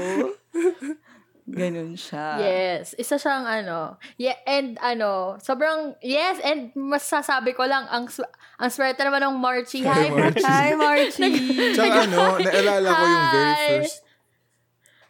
Ganun 1.46 1.94
siya. 1.94 2.42
Yes, 2.42 2.98
isa 2.98 3.22
siyang 3.22 3.46
ano. 3.46 4.02
Yeah, 4.18 4.34
and 4.50 4.74
ano, 4.82 5.38
sobrang 5.38 5.94
yes 6.02 6.42
and 6.42 6.74
masasabi 6.74 7.54
ko 7.54 7.62
lang 7.70 7.86
ang 7.86 8.10
sw- 8.10 8.26
ang 8.58 8.66
swerte 8.66 9.06
naman 9.06 9.22
ng 9.22 9.38
Marchie. 9.38 9.86
Hi, 9.86 10.10
Hi, 10.10 10.10
Marchie. 10.10 10.42
Hi, 10.42 10.70
Marchie. 10.74 11.38
Tsaka 11.78 12.10
ano, 12.10 12.42
naalala 12.42 12.88
ko 12.90 13.04
yung 13.06 13.26
very 13.30 13.54
first 13.78 13.98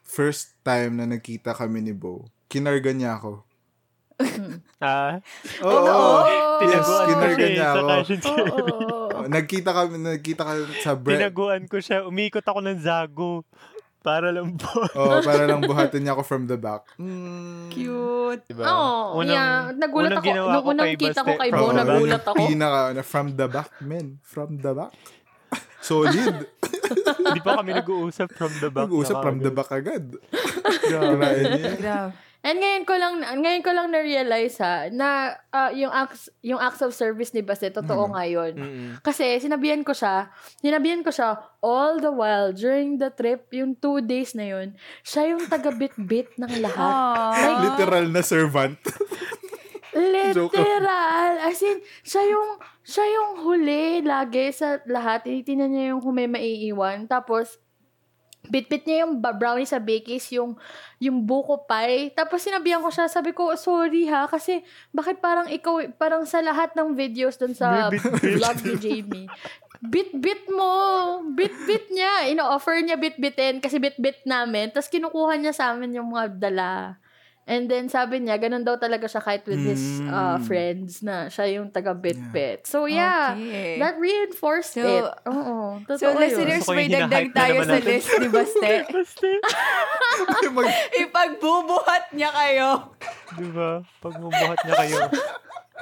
first 0.04 0.46
time 0.60 1.00
na 1.00 1.08
nagkita 1.08 1.56
kami 1.56 1.80
ni 1.80 1.96
Bo. 1.96 2.28
Kinarga 2.52 2.92
niya 2.92 3.16
ako. 3.16 3.42
Ah, 4.76 5.24
Oo. 5.64 5.72
Oo. 5.72 6.60
tinaguan 6.60 6.84
ko 6.84 7.04
kinarga 7.08 7.44
eh, 7.48 7.52
niya 7.56 7.68
ako. 7.72 7.86
Oo. 8.28 9.05
Oh, 9.26 9.30
nagkita 9.34 9.74
kami, 9.74 9.98
nagkita 9.98 10.42
kami 10.46 10.62
sa 10.78 10.94
bread. 10.94 11.18
Tinaguan 11.18 11.66
ko 11.66 11.82
siya. 11.82 12.06
Umikot 12.06 12.46
ako 12.46 12.62
ng 12.62 12.78
Zago. 12.78 13.42
Para 14.06 14.30
lang 14.30 14.54
po. 14.54 14.86
oh, 14.94 15.18
para 15.26 15.50
lang 15.50 15.66
buhatin 15.66 16.06
niya 16.06 16.14
ako 16.14 16.22
from 16.22 16.46
the 16.46 16.54
back. 16.54 16.86
Mm. 16.94 17.74
Cute. 17.74 18.46
Diba? 18.46 18.62
Oo, 18.70 19.26
yeah. 19.26 19.74
Nagulat 19.74 20.14
unang 20.14 20.22
ako. 20.22 20.30
ginawa 20.30 20.50
Nung 20.54 20.62
ko 20.62 20.70
unang 20.70 20.86
kay 20.86 20.94
kita 20.94 21.20
ko 21.26 21.32
kay 21.34 21.50
Bo, 21.50 21.74
nagulat 21.74 22.22
ako. 22.22 22.38
Pinaka, 22.38 22.80
na, 22.94 23.02
from 23.02 23.28
the 23.34 23.46
back, 23.50 23.70
men. 23.82 24.06
From 24.22 24.62
the 24.62 24.72
back. 24.78 24.94
Solid. 25.82 26.46
Hindi 27.18 27.40
pa 27.42 27.58
kami 27.58 27.74
nag-uusap 27.74 28.30
from 28.30 28.52
the 28.62 28.70
back. 28.70 28.86
Nag-uusap 28.86 29.16
from 29.18 29.36
the 29.42 29.50
back 29.50 29.70
agad. 29.74 30.06
Grabe. 30.94 31.30
Grabe. 31.82 32.14
And 32.46 32.62
ngayon 32.62 32.84
ko 32.86 32.94
lang 32.94 33.14
ngayon 33.42 33.62
ko 33.66 33.74
lang 33.74 33.90
na-realize 33.90 34.62
ha 34.62 34.86
na 34.86 35.34
ah, 35.50 35.74
yung 35.74 35.90
acts 35.90 36.30
yung 36.40 36.62
acts 36.62 36.78
of 36.78 36.94
service 36.94 37.34
ni 37.34 37.42
Baste 37.42 37.74
totoo 37.74 38.06
Mm. 38.06 38.12
nga 38.14 38.24
yun. 38.24 38.52
Mm-mm. 38.54 38.90
Kasi 39.02 39.42
sinabihan 39.42 39.82
ko 39.82 39.90
siya, 39.90 40.30
sinabihan 40.62 41.02
ko 41.02 41.10
siya 41.10 41.34
all 41.58 41.98
the 41.98 42.14
while 42.14 42.54
during 42.54 42.96
the 42.96 43.10
trip, 43.10 43.50
yung 43.50 43.74
two 43.74 43.98
days 43.98 44.38
na 44.38 44.46
yun, 44.46 44.78
siya 45.02 45.34
yung 45.34 45.42
taga-bit-bit 45.44 46.38
ng 46.38 46.62
lahat. 46.62 46.86
Aww. 47.34 47.66
Literal 47.66 48.06
na 48.06 48.22
servant. 48.22 48.78
Literal. 49.96 51.32
As 51.40 51.58
in, 51.62 51.80
siya 52.02 52.22
yung, 52.28 52.50
siya 52.82 53.04
yung 53.08 53.30
huli 53.42 54.04
lagi 54.04 54.52
sa 54.52 54.78
lahat. 54.84 55.24
Tinitingnan 55.24 55.70
niya 55.72 55.84
yung 55.90 56.00
kung 56.00 56.14
may 56.14 56.28
maiiwan. 56.28 57.08
Tapos, 57.08 57.56
bit-bit 58.50 58.86
niya 58.86 59.06
yung 59.06 59.18
brownie 59.20 59.68
sa 59.68 59.82
bakies, 59.82 60.30
yung, 60.34 60.58
yung 60.98 61.22
buko 61.22 61.66
pie. 61.66 62.10
Tapos 62.14 62.42
sinabihan 62.42 62.82
ko 62.82 62.90
siya, 62.90 63.10
sabi 63.10 63.36
ko, 63.36 63.54
sorry 63.54 64.06
ha, 64.10 64.26
kasi 64.26 64.64
bakit 64.90 65.20
parang 65.20 65.46
ikaw, 65.50 65.82
parang 66.00 66.24
sa 66.24 66.42
lahat 66.42 66.74
ng 66.74 66.96
videos 66.96 67.36
dun 67.36 67.54
sa 67.54 67.90
vlog 67.92 68.56
ni 68.64 68.74
Jamie, 68.78 69.28
bit-bit 69.84 70.48
mo, 70.50 70.72
bit-bit 71.36 71.92
niya, 71.92 72.32
ino-offer 72.32 72.80
niya 72.80 72.96
bit-bitin 72.96 73.60
kasi 73.60 73.76
bit-bit 73.76 74.24
namin, 74.24 74.72
tapos 74.72 74.88
kinukuha 74.88 75.36
niya 75.36 75.52
sa 75.52 75.76
amin 75.76 76.00
yung 76.00 76.10
mga 76.10 76.40
dala. 76.40 76.96
And 77.46 77.70
then 77.70 77.86
sabi 77.86 78.18
niya, 78.18 78.36
ganun 78.36 78.60
daw 78.60 78.74
talaga 78.74 79.06
siya 79.06 79.22
kahit 79.22 79.46
with 79.46 79.62
his 79.62 80.02
uh, 80.02 80.34
Mm. 80.34 80.42
friends 80.42 80.98
na 81.00 81.30
siya 81.30 81.46
yung 81.54 81.70
taga-bit-bit. 81.70 82.66
So 82.66 82.84
yeah, 82.84 83.32
Okay. 83.32 83.78
that 83.78 83.94
reinforced 83.96 84.74
So- 84.74 84.82
it. 84.82 85.06
Oo, 85.24 85.78
So, 85.88 86.10
yun. 86.10 86.18
listeners, 86.18 86.66
may 86.68 86.90
dagdag 86.90 87.30
na 87.30 87.38
tayo 87.38 87.62
sa 87.62 87.78
natin. 87.78 87.86
list 87.86 88.10
ni 88.12 88.28
Baste. 88.28 88.72
Baste. 88.90 89.30
Ipagbubuhat 90.98 92.10
niya 92.12 92.30
kayo. 92.32 92.90
Diba? 93.36 93.86
Pag 94.02 94.14
mabuhat 94.18 94.58
niya 94.62 94.74
kayo. 94.76 95.00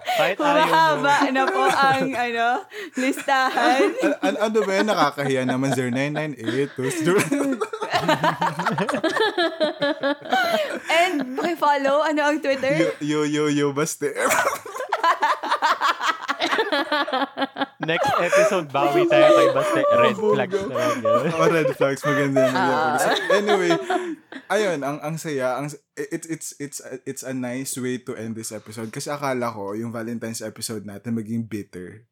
Kahit 0.05 0.37
Mahaba 0.37 1.33
na 1.33 1.48
po 1.48 1.64
ang 1.64 2.12
ano, 2.12 2.48
listahan. 2.92 3.88
a- 4.05 4.20
a- 4.20 4.40
ano 4.44 4.59
ba 4.61 4.72
yan? 4.74 4.85
Nakakahiya 4.85 5.42
naman. 5.48 5.72
0998. 5.72 6.77
And 10.94 11.38
follow 11.59 12.02
ano 12.02 12.22
ang 12.28 12.40
Twitter? 12.42 12.94
yo, 13.00 13.24
yo, 13.24 13.26
yo, 13.28 13.46
yo, 13.48 13.72
baste. 13.72 14.12
Next 17.85 18.11
episode, 18.16 18.66
bawi 18.72 19.04
tayo 19.07 19.28
kay 19.37 19.48
Baste. 19.52 19.83
Red 19.85 20.16
flags 20.16 20.61
naman 20.64 20.96
yun. 21.04 21.22
oh, 21.30 21.48
red 21.50 21.70
flags. 21.76 22.02
Maganda 22.02 22.40
yan. 22.48 22.54
maganda. 22.54 23.09
Anyway, 23.30 23.72
ayun, 24.48 24.78
ang 24.80 24.98
ang 25.04 25.16
saya, 25.20 25.61
ang 25.61 25.68
it's 25.96 26.26
it's 26.26 26.48
it's 26.59 26.78
it's 27.04 27.22
a 27.22 27.37
nice 27.37 27.76
way 27.76 28.00
to 28.00 28.16
end 28.16 28.35
this 28.35 28.50
episode 28.50 28.90
kasi 28.90 29.12
akala 29.12 29.52
ko 29.52 29.76
yung 29.76 29.92
Valentine's 29.92 30.42
episode 30.42 30.88
natin 30.88 31.14
maging 31.14 31.44
bitter. 31.44 32.09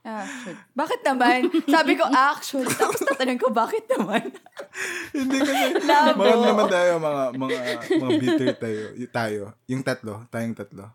Actually. 0.00 0.56
Bakit 0.72 1.00
naman? 1.04 1.40
Sabi 1.64 1.92
ko, 1.94 2.08
actually. 2.08 2.66
Tapos 2.66 2.98
tatanong 3.04 3.36
ko, 3.36 3.52
bakit 3.52 3.84
naman? 3.86 4.32
Hindi 5.14 5.38
kasi 5.38 5.76
Labo. 5.84 6.24
mga 6.24 6.40
naman 6.42 6.66
tayo 6.66 6.90
mga 6.96 7.22
mga 7.36 7.58
mga 7.94 8.10
bitter 8.16 8.48
tayo, 8.56 8.82
y- 8.96 9.06
tayo. 9.06 9.42
Yung 9.66 9.84
tatlo, 9.84 10.24
tayong 10.26 10.56
tatlo. 10.56 10.88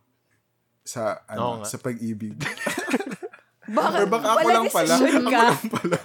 Sa 0.81 1.15
Oo 1.15 1.29
ano, 1.29 1.45
nga. 1.61 1.65
sa 1.65 1.77
pag-ibig. 1.77 2.33
Bakit? 3.65 3.97
Or 3.97 4.07
baka 4.07 4.27
ako 4.27 4.39
Wala 4.41 4.53
lang 4.53 4.67
pala. 4.69 4.93
desisyon 4.93 5.15
Ako 5.17 5.31
ka. 5.31 5.41
lang 5.43 5.63
pala. 5.71 5.97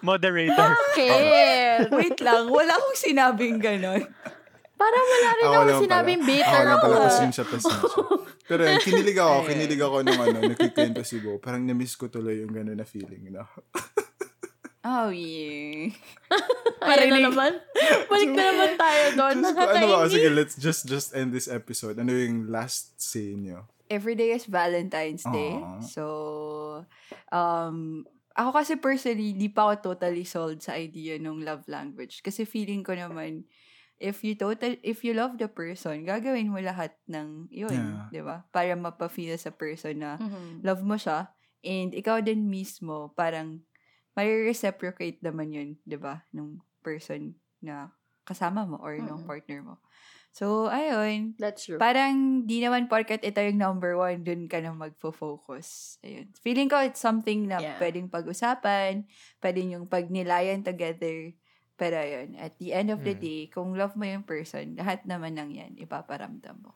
Moderator. 0.00 0.68
Bakit? 0.70 1.80
Wait 1.92 2.18
lang, 2.20 2.42
wala 2.48 2.72
akong 2.72 2.98
sinabing 2.98 3.58
ganon. 3.58 4.02
Parang 4.78 5.04
wala 5.04 5.28
rin 5.34 5.42
Ako 5.42 5.50
ako 5.50 5.64
lang 5.66 5.80
sinabing 5.82 6.22
pala. 6.22 6.30
bitter 6.30 6.62
Ako 6.62 6.68
lang 6.70 6.78
pala 6.78 6.94
ako. 6.94 7.04
pasensya, 7.10 7.42
pasensya. 7.42 7.98
Pero 8.48 8.60
yun, 8.64 8.78
kinilig 8.80 9.18
ako, 9.18 9.34
kinilig 9.44 9.82
ako 9.82 9.96
nung 10.06 10.22
ano, 10.22 10.38
nagkikwento 10.40 11.02
si 11.02 11.16
Bo. 11.18 11.42
Parang 11.42 11.66
na-miss 11.66 11.98
ko 11.98 12.06
tuloy 12.06 12.40
yung 12.40 12.54
gano'n 12.54 12.78
na 12.78 12.86
feeling, 12.86 13.34
no? 13.34 13.44
Oh, 14.88 15.12
yeah. 15.12 15.92
Ayun 16.88 17.12
na 17.12 17.28
naman. 17.28 17.52
Balik 18.08 18.30
na 18.32 18.42
naman 18.54 18.72
tayo 18.80 19.02
doon. 19.20 19.36
Ko, 19.52 19.60
ano 19.60 19.84
ba? 19.84 20.08
Sige, 20.08 20.32
let's 20.32 20.56
just 20.56 20.88
just 20.88 21.12
end 21.12 21.28
this 21.28 21.44
episode. 21.44 22.00
Ano 22.00 22.08
yung 22.08 22.48
last 22.48 22.96
say 22.96 23.36
nyo? 23.36 23.68
Every 23.92 24.16
day 24.16 24.32
is 24.32 24.48
Valentine's 24.48 25.28
Day. 25.28 25.60
Aw. 25.60 25.84
So, 25.84 26.04
um, 27.28 28.08
ako 28.32 28.50
kasi 28.54 28.80
personally, 28.80 29.36
di 29.36 29.52
pa 29.52 29.68
ako 29.68 29.92
totally 29.92 30.24
sold 30.24 30.64
sa 30.64 30.78
idea 30.78 31.20
ng 31.20 31.44
love 31.44 31.68
language. 31.68 32.24
Kasi 32.24 32.48
feeling 32.48 32.80
ko 32.80 32.96
naman, 32.96 33.44
if 33.98 34.22
you 34.26 34.34
total 34.38 34.74
if 34.82 35.02
you 35.06 35.14
love 35.14 35.36
the 35.38 35.46
person, 35.50 36.06
gagawin 36.06 36.50
mo 36.50 36.58
lahat 36.62 36.94
ng 37.10 37.50
yun, 37.50 37.74
Yeah. 37.74 38.08
'di 38.10 38.22
ba? 38.24 38.46
Para 38.54 38.74
mapa-feel 38.78 39.34
sa 39.38 39.50
person 39.54 39.98
na 40.02 40.18
Mhm. 40.18 40.62
love 40.64 40.82
mo 40.82 40.94
siya 40.98 41.30
and 41.66 41.94
ikaw 41.94 42.22
din 42.22 42.46
mismo 42.50 43.12
parang 43.14 43.62
may-reciprocate 44.18 45.22
naman 45.22 45.50
yun, 45.54 45.70
'di 45.86 45.98
ba? 45.98 46.22
Nung 46.34 46.58
person 46.82 47.34
na 47.62 47.90
kasama 48.26 48.66
mo 48.68 48.76
or 48.82 48.98
nung 49.00 49.22
Mm. 49.22 49.28
partner 49.30 49.60
mo. 49.64 49.74
So, 50.34 50.68
ayun. 50.68 51.34
That's 51.40 51.64
true. 51.66 51.80
Parang 51.80 52.44
di 52.46 52.60
naman 52.62 52.86
porket 52.86 53.24
ito 53.24 53.40
yung 53.40 53.58
number 53.58 53.96
one, 53.96 54.22
dun 54.22 54.46
ka 54.46 54.60
na 54.60 54.70
magfo-focus. 54.76 55.98
Ayun. 56.04 56.28
Feeling 56.44 56.68
ko 56.70 56.78
it's 56.84 57.00
something 57.00 57.48
na 57.48 57.64
Yeah. 57.64 57.80
pwedeng 57.80 58.12
pag-usapan, 58.12 59.08
pwedeng 59.42 59.68
yung 59.74 59.86
pagnilayan 59.88 60.62
together. 60.62 61.32
Pero 61.78 61.94
ayun, 61.94 62.34
at 62.36 62.58
the 62.58 62.74
end 62.74 62.90
of 62.90 63.00
the 63.00 63.14
Mm. 63.14 63.22
day, 63.22 63.40
kung 63.46 63.72
love 63.72 63.94
mo 63.94 64.02
yung 64.02 64.26
person, 64.26 64.74
lahat 64.74 65.06
naman 65.06 65.32
ng 65.32 65.50
yan, 65.54 65.72
ipaparamdam 65.78 66.58
mo. 66.58 66.74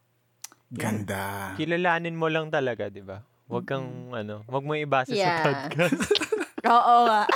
Ganda. 0.70 1.52
Kilalanin 1.58 2.14
mo 2.14 2.30
lang 2.30 2.48
talaga, 2.48 2.86
di 2.86 3.02
ba? 3.02 3.20
Huwag 3.44 3.66
kang, 3.66 3.84
ano, 4.14 4.46
huwag 4.46 4.62
mo 4.62 4.72
ibase 4.72 5.12
Yeah. 5.12 5.42
sa 5.42 5.46
podcast. 5.68 6.00
Oo 6.70 6.94
nga. 7.04 7.26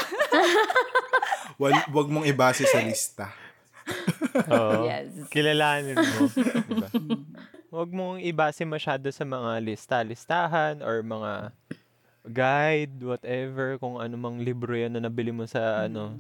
Wag, 1.59 1.75
wag 1.91 2.09
mong 2.09 2.27
ibase 2.27 2.63
sa 2.65 2.79
lista. 2.79 3.35
Oo. 4.55 4.87
yes. 4.87 5.27
Kilalanin 5.27 5.99
mo. 5.99 6.31
diba? 6.71 6.89
Huwag 7.67 7.91
mong 7.91 8.23
ibase 8.23 8.63
masyado 8.63 9.11
sa 9.11 9.25
mga 9.25 9.59
lista-listahan 9.61 10.81
or 10.81 11.03
mga 11.03 11.51
guide, 12.25 12.95
whatever, 13.03 13.75
kung 13.77 13.99
ano 13.99 14.15
mang 14.15 14.39
libro 14.39 14.73
yan 14.73 14.95
na 14.95 15.03
nabili 15.03 15.31
mo 15.31 15.45
sa 15.45 15.85
ano, 15.85 16.15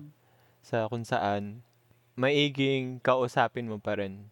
sa 0.66 0.90
kung 0.90 1.06
saan, 1.06 1.62
maiging 2.18 2.98
kausapin 2.98 3.70
mo 3.70 3.78
pa 3.78 3.94
rin. 4.02 4.26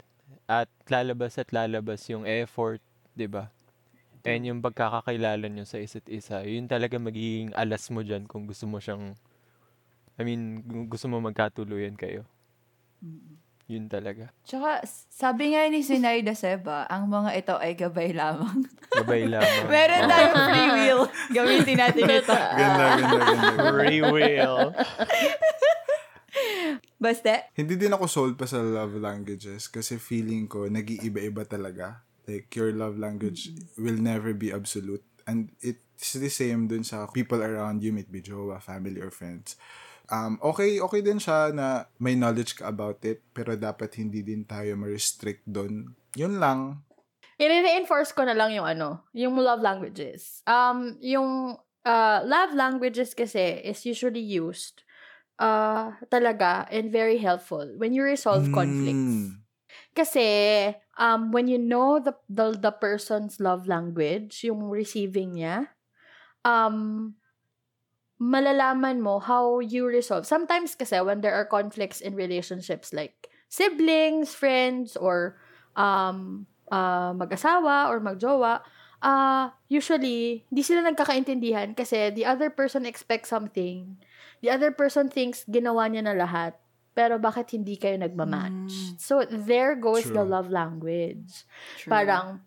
At 0.50 0.66
lalabas 0.90 1.38
at 1.38 1.54
lalabas 1.54 2.02
yung 2.10 2.26
effort, 2.26 2.82
di 3.14 3.30
ba? 3.30 3.54
And 4.26 4.42
yung 4.42 4.58
pagkakakilala 4.58 5.46
nyo 5.46 5.62
sa 5.62 5.78
isa't 5.78 6.10
isa, 6.10 6.42
yun 6.42 6.66
talaga 6.66 6.98
magiging 6.98 7.54
alas 7.54 7.86
mo 7.94 8.02
dyan 8.02 8.26
kung 8.26 8.50
gusto 8.50 8.66
mo 8.66 8.82
siyang, 8.82 9.14
I 10.18 10.26
mean, 10.26 10.64
gusto 10.90 11.06
mo 11.06 11.22
magkatuluyan 11.22 11.94
kayo. 11.94 12.26
Yun 13.64 13.88
talaga. 13.88 14.28
Tsaka, 14.44 14.84
sabi 15.08 15.56
nga 15.56 15.64
ni 15.72 15.80
Sinaida 15.80 16.36
Seba, 16.36 16.84
ang 16.90 17.08
mga 17.08 17.30
ito 17.32 17.54
ay 17.56 17.72
gabay 17.72 18.12
lamang. 18.12 18.68
Gabay 18.92 19.24
lamang. 19.32 19.70
Meron 19.70 20.02
tayong 20.04 20.36
free 20.50 20.70
will. 20.82 21.02
Gamitin 21.32 21.76
natin 21.80 22.04
ito. 22.04 22.34
Ganda, 22.34 22.84
ganda, 23.00 23.24
ganda. 23.24 23.64
Free 23.72 24.02
will. 24.04 24.58
Basta, 26.98 27.50
Hindi 27.52 27.74
din 27.76 27.92
ako 27.92 28.06
sold 28.06 28.34
pa 28.38 28.46
sa 28.46 28.62
love 28.62 28.96
languages 28.96 29.66
kasi 29.68 29.98
feeling 29.98 30.46
ko 30.46 30.70
nag-iiba-iba 30.70 31.44
talaga. 31.44 32.06
Like, 32.24 32.48
your 32.56 32.72
love 32.72 32.96
language 32.96 33.52
will 33.76 34.00
never 34.00 34.32
be 34.32 34.48
absolute. 34.48 35.04
And 35.28 35.52
it's 35.60 36.16
the 36.16 36.32
same 36.32 36.68
dun 36.72 36.84
sa 36.84 37.04
people 37.12 37.44
around 37.44 37.84
you, 37.84 37.92
may 37.92 38.04
it 38.04 38.12
be 38.12 38.24
jowa, 38.24 38.60
family, 38.60 39.00
or 39.00 39.12
friends. 39.12 39.60
Um, 40.08 40.36
okay, 40.40 40.80
okay 40.80 41.00
din 41.00 41.20
siya 41.20 41.52
na 41.52 41.88
may 42.00 42.16
knowledge 42.16 42.60
ka 42.60 42.68
about 42.68 43.00
it, 43.04 43.24
pero 43.32 43.56
dapat 43.56 43.96
hindi 44.00 44.20
din 44.20 44.44
tayo 44.44 44.76
ma-restrict 44.76 45.44
dun. 45.48 45.96
Yun 46.16 46.40
lang. 46.40 46.84
I-reinforce 47.40 48.14
ko 48.14 48.24
na 48.24 48.36
lang 48.36 48.54
yung 48.54 48.68
ano, 48.68 49.04
yung 49.16 49.34
love 49.36 49.64
languages. 49.64 50.44
Um, 50.46 50.96
yung 51.00 51.58
uh, 51.84 52.18
love 52.24 52.52
languages 52.54 53.16
kasi 53.16 53.60
is 53.64 53.84
usually 53.84 54.22
used 54.22 54.83
uh, 55.38 55.92
talaga 56.10 56.66
and 56.70 56.90
very 56.92 57.18
helpful 57.18 57.66
when 57.78 57.92
you 57.92 58.02
resolve 58.02 58.50
conflicts. 58.52 58.94
Mm. 58.94 59.42
Kasi 59.94 60.26
um, 60.98 61.30
when 61.30 61.46
you 61.46 61.58
know 61.58 61.98
the, 61.98 62.14
the 62.30 62.54
the 62.54 62.74
person's 62.74 63.38
love 63.38 63.66
language, 63.66 64.42
yung 64.42 64.66
receiving 64.70 65.38
niya, 65.38 65.70
um, 66.42 67.14
malalaman 68.18 69.02
mo 69.02 69.18
how 69.18 69.58
you 69.58 69.86
resolve. 69.86 70.26
Sometimes 70.26 70.74
kasi 70.74 70.98
when 71.02 71.20
there 71.22 71.34
are 71.34 71.46
conflicts 71.46 72.00
in 72.00 72.14
relationships 72.14 72.94
like 72.94 73.30
siblings, 73.50 74.34
friends, 74.34 74.96
or 74.98 75.38
um, 75.74 76.46
uh, 76.70 77.14
mag-asawa 77.14 77.90
or 77.90 77.98
magjowa, 77.98 78.62
uh, 79.04 79.52
usually, 79.68 80.48
hindi 80.48 80.62
sila 80.64 80.80
nagkakaintindihan 80.88 81.76
kasi 81.76 82.08
the 82.16 82.24
other 82.24 82.48
person 82.48 82.88
expects 82.88 83.28
something. 83.28 84.00
The 84.40 84.48
other 84.48 84.72
person 84.72 85.12
thinks 85.12 85.44
ginawa 85.44 85.92
niya 85.92 86.08
na 86.08 86.16
lahat. 86.16 86.56
Pero 86.94 87.18
bakit 87.18 87.50
hindi 87.50 87.74
kayo 87.74 87.98
nagmamatch? 87.98 88.70
Mm. 88.70 88.94
So, 89.02 89.26
there 89.26 89.74
goes 89.74 90.06
the 90.06 90.22
True. 90.22 90.30
love 90.30 90.48
language. 90.48 91.42
True. 91.82 91.90
Parang, 91.90 92.38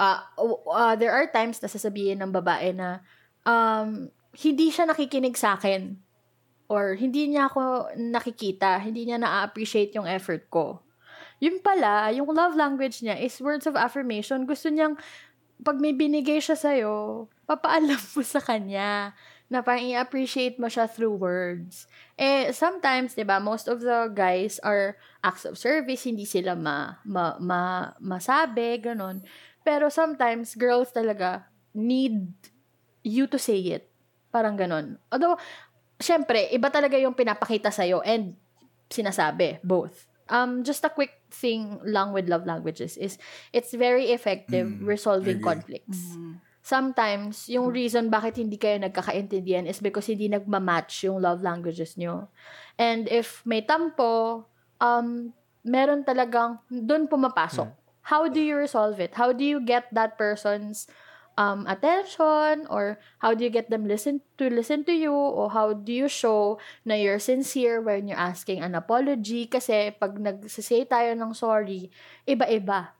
uh, 0.00 0.20
uh, 0.40 0.94
there 0.96 1.12
are 1.12 1.28
times 1.28 1.60
na 1.60 1.68
sasabihin 1.68 2.24
ng 2.24 2.32
babae 2.32 2.72
na, 2.72 3.04
um, 3.44 4.08
hindi 4.32 4.72
siya 4.72 4.88
nakikinig 4.88 5.36
sa 5.36 5.60
akin. 5.60 6.00
Or, 6.72 6.96
hindi 6.96 7.28
niya 7.28 7.52
ako 7.52 7.92
nakikita. 8.00 8.80
Hindi 8.80 9.12
niya 9.12 9.20
na-appreciate 9.20 9.92
yung 9.92 10.08
effort 10.08 10.48
ko. 10.48 10.80
Yun 11.36 11.60
pala, 11.60 12.08
yung 12.16 12.32
love 12.32 12.56
language 12.56 13.04
niya 13.04 13.20
is 13.20 13.36
words 13.44 13.68
of 13.68 13.76
affirmation. 13.76 14.48
Gusto 14.48 14.72
niyang, 14.72 14.96
pag 15.64 15.80
may 15.80 15.96
binigay 15.96 16.38
siya 16.38 16.54
sa'yo, 16.54 17.26
papaalam 17.48 17.96
mo 17.96 18.22
sa 18.22 18.38
kanya 18.38 19.16
na 19.48 19.60
parang 19.60 19.84
i-appreciate 19.84 20.56
mo 20.60 20.68
siya 20.68 20.88
through 20.88 21.16
words. 21.16 21.88
Eh, 22.16 22.52
sometimes, 22.52 23.16
di 23.16 23.24
ba, 23.24 23.40
most 23.40 23.68
of 23.68 23.80
the 23.80 24.08
guys 24.12 24.60
are 24.60 24.96
acts 25.24 25.48
of 25.48 25.56
service, 25.56 26.04
hindi 26.04 26.24
sila 26.28 26.56
ma, 26.56 27.00
ma, 27.04 27.36
ma, 27.40 27.92
masabi, 28.00 28.80
ganun. 28.80 29.24
Pero 29.64 29.88
sometimes, 29.88 30.56
girls 30.56 30.92
talaga 30.92 31.48
need 31.72 32.28
you 33.04 33.28
to 33.28 33.36
say 33.36 33.60
it. 33.72 33.88
Parang 34.32 34.56
ganun. 34.56 34.96
Although, 35.12 35.36
syempre, 36.00 36.48
iba 36.52 36.72
talaga 36.72 36.96
yung 36.96 37.16
pinapakita 37.16 37.68
sa'yo 37.68 38.00
and 38.04 38.36
sinasabi, 38.88 39.60
both. 39.60 40.08
Um, 40.32 40.64
just 40.64 40.84
a 40.84 40.90
quick 40.92 41.20
thing 41.28 41.80
lang 41.84 42.12
with 42.16 42.28
love 42.32 42.46
languages 42.48 42.96
is 42.96 43.20
it's 43.52 43.76
very 43.76 44.08
effective 44.16 44.80
Mm, 44.80 44.86
resolving 44.88 45.36
agree. 45.36 45.44
conflicts. 45.44 46.16
Mhm. 46.16 46.40
Sometimes, 46.64 47.44
yung 47.52 47.68
reason 47.68 48.08
bakit 48.08 48.40
hindi 48.40 48.56
kayo 48.56 48.80
nagkakaintindihan 48.80 49.68
is 49.68 49.84
because 49.84 50.08
hindi 50.08 50.32
nagmamatch 50.32 51.04
yung 51.04 51.20
love 51.20 51.44
languages 51.44 52.00
nyo. 52.00 52.32
And 52.80 53.04
if 53.12 53.44
may 53.44 53.60
tampo, 53.68 54.48
um, 54.80 55.36
meron 55.60 56.08
talagang, 56.08 56.64
doon 56.72 57.04
pumapasok. 57.04 57.68
How 58.08 58.28
do 58.32 58.40
you 58.40 58.56
resolve 58.56 58.96
it? 59.00 59.12
How 59.16 59.32
do 59.36 59.44
you 59.44 59.60
get 59.60 59.92
that 59.92 60.16
person's 60.16 60.88
um, 61.36 61.66
attention? 61.66 62.66
Or 62.70 62.98
how 63.18 63.34
do 63.34 63.44
you 63.44 63.50
get 63.50 63.70
them 63.70 63.86
listen 63.86 64.20
to 64.38 64.50
listen 64.50 64.84
to 64.88 64.94
you? 64.94 65.12
Or 65.12 65.50
how 65.50 65.72
do 65.74 65.92
you 65.92 66.08
show 66.08 66.58
na 66.84 66.94
you're 66.94 67.22
sincere 67.22 67.80
when 67.80 68.08
you're 68.08 68.20
asking 68.20 68.62
an 68.62 68.74
apology? 68.74 69.46
Kasi 69.46 69.94
pag 69.94 70.18
nagsasay 70.18 70.88
tayo 70.88 71.14
ng 71.14 71.32
sorry, 71.34 71.90
iba-iba. 72.26 72.94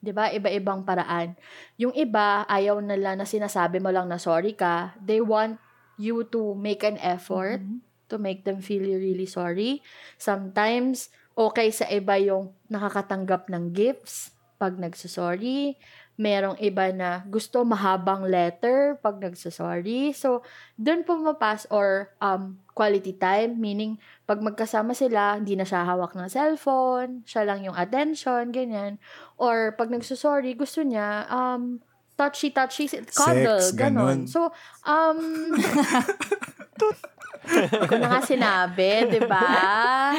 'di 0.00 0.12
ba? 0.16 0.32
Iba-ibang 0.32 0.82
paraan. 0.82 1.36
Yung 1.76 1.92
iba, 1.92 2.48
ayaw 2.48 2.80
nila 2.80 3.14
na 3.14 3.28
sinasabi 3.28 3.78
mo 3.84 3.92
lang 3.92 4.08
na 4.08 4.16
sorry 4.16 4.56
ka. 4.56 4.96
They 4.96 5.20
want 5.20 5.60
you 6.00 6.24
to 6.32 6.56
make 6.56 6.80
an 6.80 6.96
effort 7.04 7.60
Mhm. 7.60 7.84
to 8.08 8.16
make 8.16 8.42
them 8.48 8.64
feel 8.64 8.82
you 8.82 8.96
really 8.96 9.28
sorry. 9.28 9.84
Sometimes, 10.16 11.12
okay 11.36 11.68
sa 11.68 11.84
iba 11.92 12.16
yung 12.16 12.56
nakakatanggap 12.72 13.52
ng 13.52 13.76
gifts 13.76 14.32
pag 14.56 14.76
nagsasorry. 14.76 15.76
Merong 16.20 16.60
iba 16.60 16.92
na 16.92 17.24
gusto 17.24 17.64
mahabang 17.64 18.28
letter 18.28 19.00
pag 19.00 19.16
nagsasorry. 19.16 20.12
So, 20.12 20.44
doon 20.76 21.00
pumapas 21.00 21.64
or 21.72 22.12
um, 22.20 22.60
quality 22.76 23.16
time, 23.16 23.56
meaning 23.56 23.96
pag 24.28 24.44
magkasama 24.44 24.92
sila, 24.92 25.40
hindi 25.40 25.56
na 25.56 25.64
siya 25.64 25.88
hawak 25.88 26.12
ng 26.12 26.28
cellphone, 26.28 27.24
siya 27.24 27.48
lang 27.48 27.64
yung 27.64 27.72
attention, 27.72 28.52
ganyan. 28.52 29.00
Or 29.40 29.72
pag 29.80 29.88
nagsasorry, 29.88 30.52
gusto 30.52 30.84
niya, 30.84 31.24
um, 31.32 31.80
touchy-touchy, 32.20 33.00
cuddle, 33.16 33.64
Sex, 33.64 33.72
ganon. 33.72 34.20
ganon. 34.20 34.28
So, 34.28 34.52
um, 34.84 35.56
ko 37.88 37.94
na 37.96 38.12
nga 38.12 38.20
sinabi, 38.20 39.08
di 39.08 39.24
ba? 39.24 39.48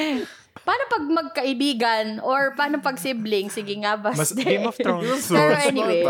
Paano 0.61 0.83
pag 0.85 1.03
magkaibigan 1.03 2.05
or 2.21 2.53
paano 2.53 2.77
pag 2.79 2.95
sibling? 2.95 3.49
Sige 3.49 3.73
nga, 3.81 3.97
basta. 3.97 4.21
Mas- 4.21 4.37
Game 4.37 4.65
of 4.65 4.77
Thrones. 4.77 5.25
Pero 5.25 5.51
Smart, 5.51 5.65
anyway. 5.67 6.03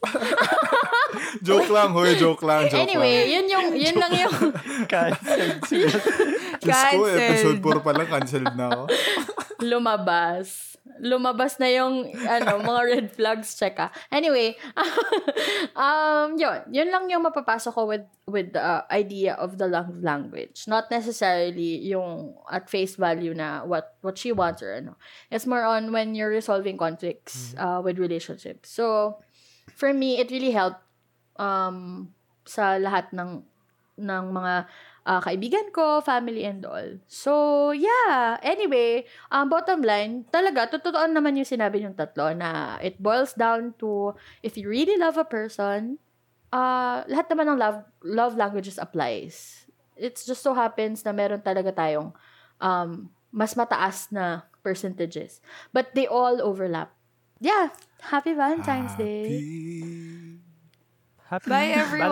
joke 1.46 1.68
lang, 1.68 1.92
hoy, 1.92 2.16
joke 2.16 2.40
lang, 2.40 2.64
joke 2.72 2.80
anyway, 2.80 3.20
lang. 3.20 3.28
yun 3.28 3.46
yung, 3.52 3.66
yun 3.76 3.96
lang 4.00 4.12
yung, 4.16 4.34
Cancelled 4.92 5.60
sila. 5.68 5.92
Diyos 6.56 6.80
ko, 6.88 7.04
episode 7.04 7.60
4 7.60 7.84
pa 7.84 7.92
lang, 7.92 8.08
cancelled 8.08 8.54
na 8.56 8.66
ako. 8.72 8.84
lumabas. 9.60 10.69
Lumabas 10.98 11.62
na 11.62 11.70
yung 11.70 12.10
ano, 12.26 12.58
mga 12.58 12.82
red 12.90 13.08
flags 13.14 13.54
check 13.54 13.78
ah. 13.78 13.94
Anyway, 14.10 14.58
um 15.78 16.34
yun, 16.34 16.66
yun 16.74 16.90
lang 16.90 17.06
yung 17.06 17.22
mapapasok 17.22 17.72
ko 17.72 17.86
with 17.86 18.06
with 18.26 18.52
the 18.52 18.62
uh, 18.62 18.82
idea 18.90 19.38
of 19.38 19.56
the 19.62 19.70
love 19.70 20.02
language. 20.02 20.66
Not 20.66 20.90
necessarily 20.90 21.78
yung 21.86 22.34
at 22.50 22.66
face 22.66 22.98
value 22.98 23.34
na 23.34 23.62
what 23.62 23.94
what 24.02 24.18
she 24.18 24.34
wants 24.34 24.62
or 24.62 24.74
ano. 24.74 24.98
It's 25.30 25.46
more 25.46 25.62
on 25.62 25.94
when 25.94 26.18
you're 26.18 26.34
resolving 26.34 26.76
conflicts 26.76 27.54
uh, 27.56 27.78
with 27.78 28.02
relationships. 28.02 28.74
So 28.74 29.18
for 29.78 29.94
me, 29.94 30.18
it 30.18 30.34
really 30.34 30.50
helped 30.50 30.82
um 31.38 32.10
sa 32.44 32.76
lahat 32.76 33.14
ng 33.14 33.46
ng 34.00 34.24
mga 34.32 34.66
uh, 35.10 35.18
kaibigan 35.18 35.74
ko, 35.74 35.98
family 35.98 36.46
and 36.46 36.62
all. 36.62 37.02
So, 37.10 37.74
yeah. 37.74 38.38
Anyway, 38.46 39.10
um, 39.34 39.50
bottom 39.50 39.82
line, 39.82 40.22
talaga, 40.30 40.70
totoo 40.70 41.10
naman 41.10 41.34
yung 41.34 41.50
sinabi 41.50 41.82
yung 41.82 41.98
tatlo 41.98 42.30
na 42.30 42.78
it 42.78 42.94
boils 43.02 43.34
down 43.34 43.74
to 43.82 44.14
if 44.46 44.54
you 44.54 44.70
really 44.70 44.94
love 44.94 45.18
a 45.18 45.26
person, 45.26 45.98
uh, 46.54 47.02
lahat 47.10 47.26
naman 47.34 47.50
ng 47.50 47.58
love, 47.58 47.82
love 48.06 48.38
languages 48.38 48.78
applies. 48.78 49.66
It 49.98 50.14
just 50.14 50.46
so 50.46 50.54
happens 50.54 51.02
na 51.02 51.10
meron 51.10 51.42
talaga 51.42 51.74
tayong 51.74 52.14
um, 52.62 53.10
mas 53.34 53.58
mataas 53.58 54.14
na 54.14 54.46
percentages. 54.62 55.42
But 55.74 55.92
they 55.98 56.06
all 56.06 56.38
overlap. 56.38 56.94
Yeah. 57.42 57.74
Happy 58.00 58.32
Valentine's 58.32 58.96
Day. 58.96 59.44
Happy 61.30 61.48
Bye, 61.48 61.66
everyone! 61.78 62.10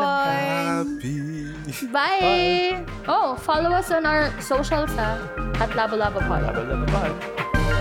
Happy. 1.03 1.91
Bye! 1.91 2.87
Oh, 3.09 3.35
follow 3.35 3.71
us 3.71 3.91
on 3.91 4.07
our 4.07 4.31
socials 4.41 4.95
ha. 4.95 5.19
At 5.59 5.71
Labo 5.71 5.99
Labo 5.99 6.23
Pod. 6.23 6.47
Labo, 6.47 6.63
labo, 6.63 6.87
bye. 6.87 7.11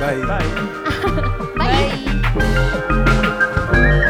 Bye. 0.02 0.18
Bye. 0.26 1.62
Bye! 1.62 1.94
Bye! 3.70 4.04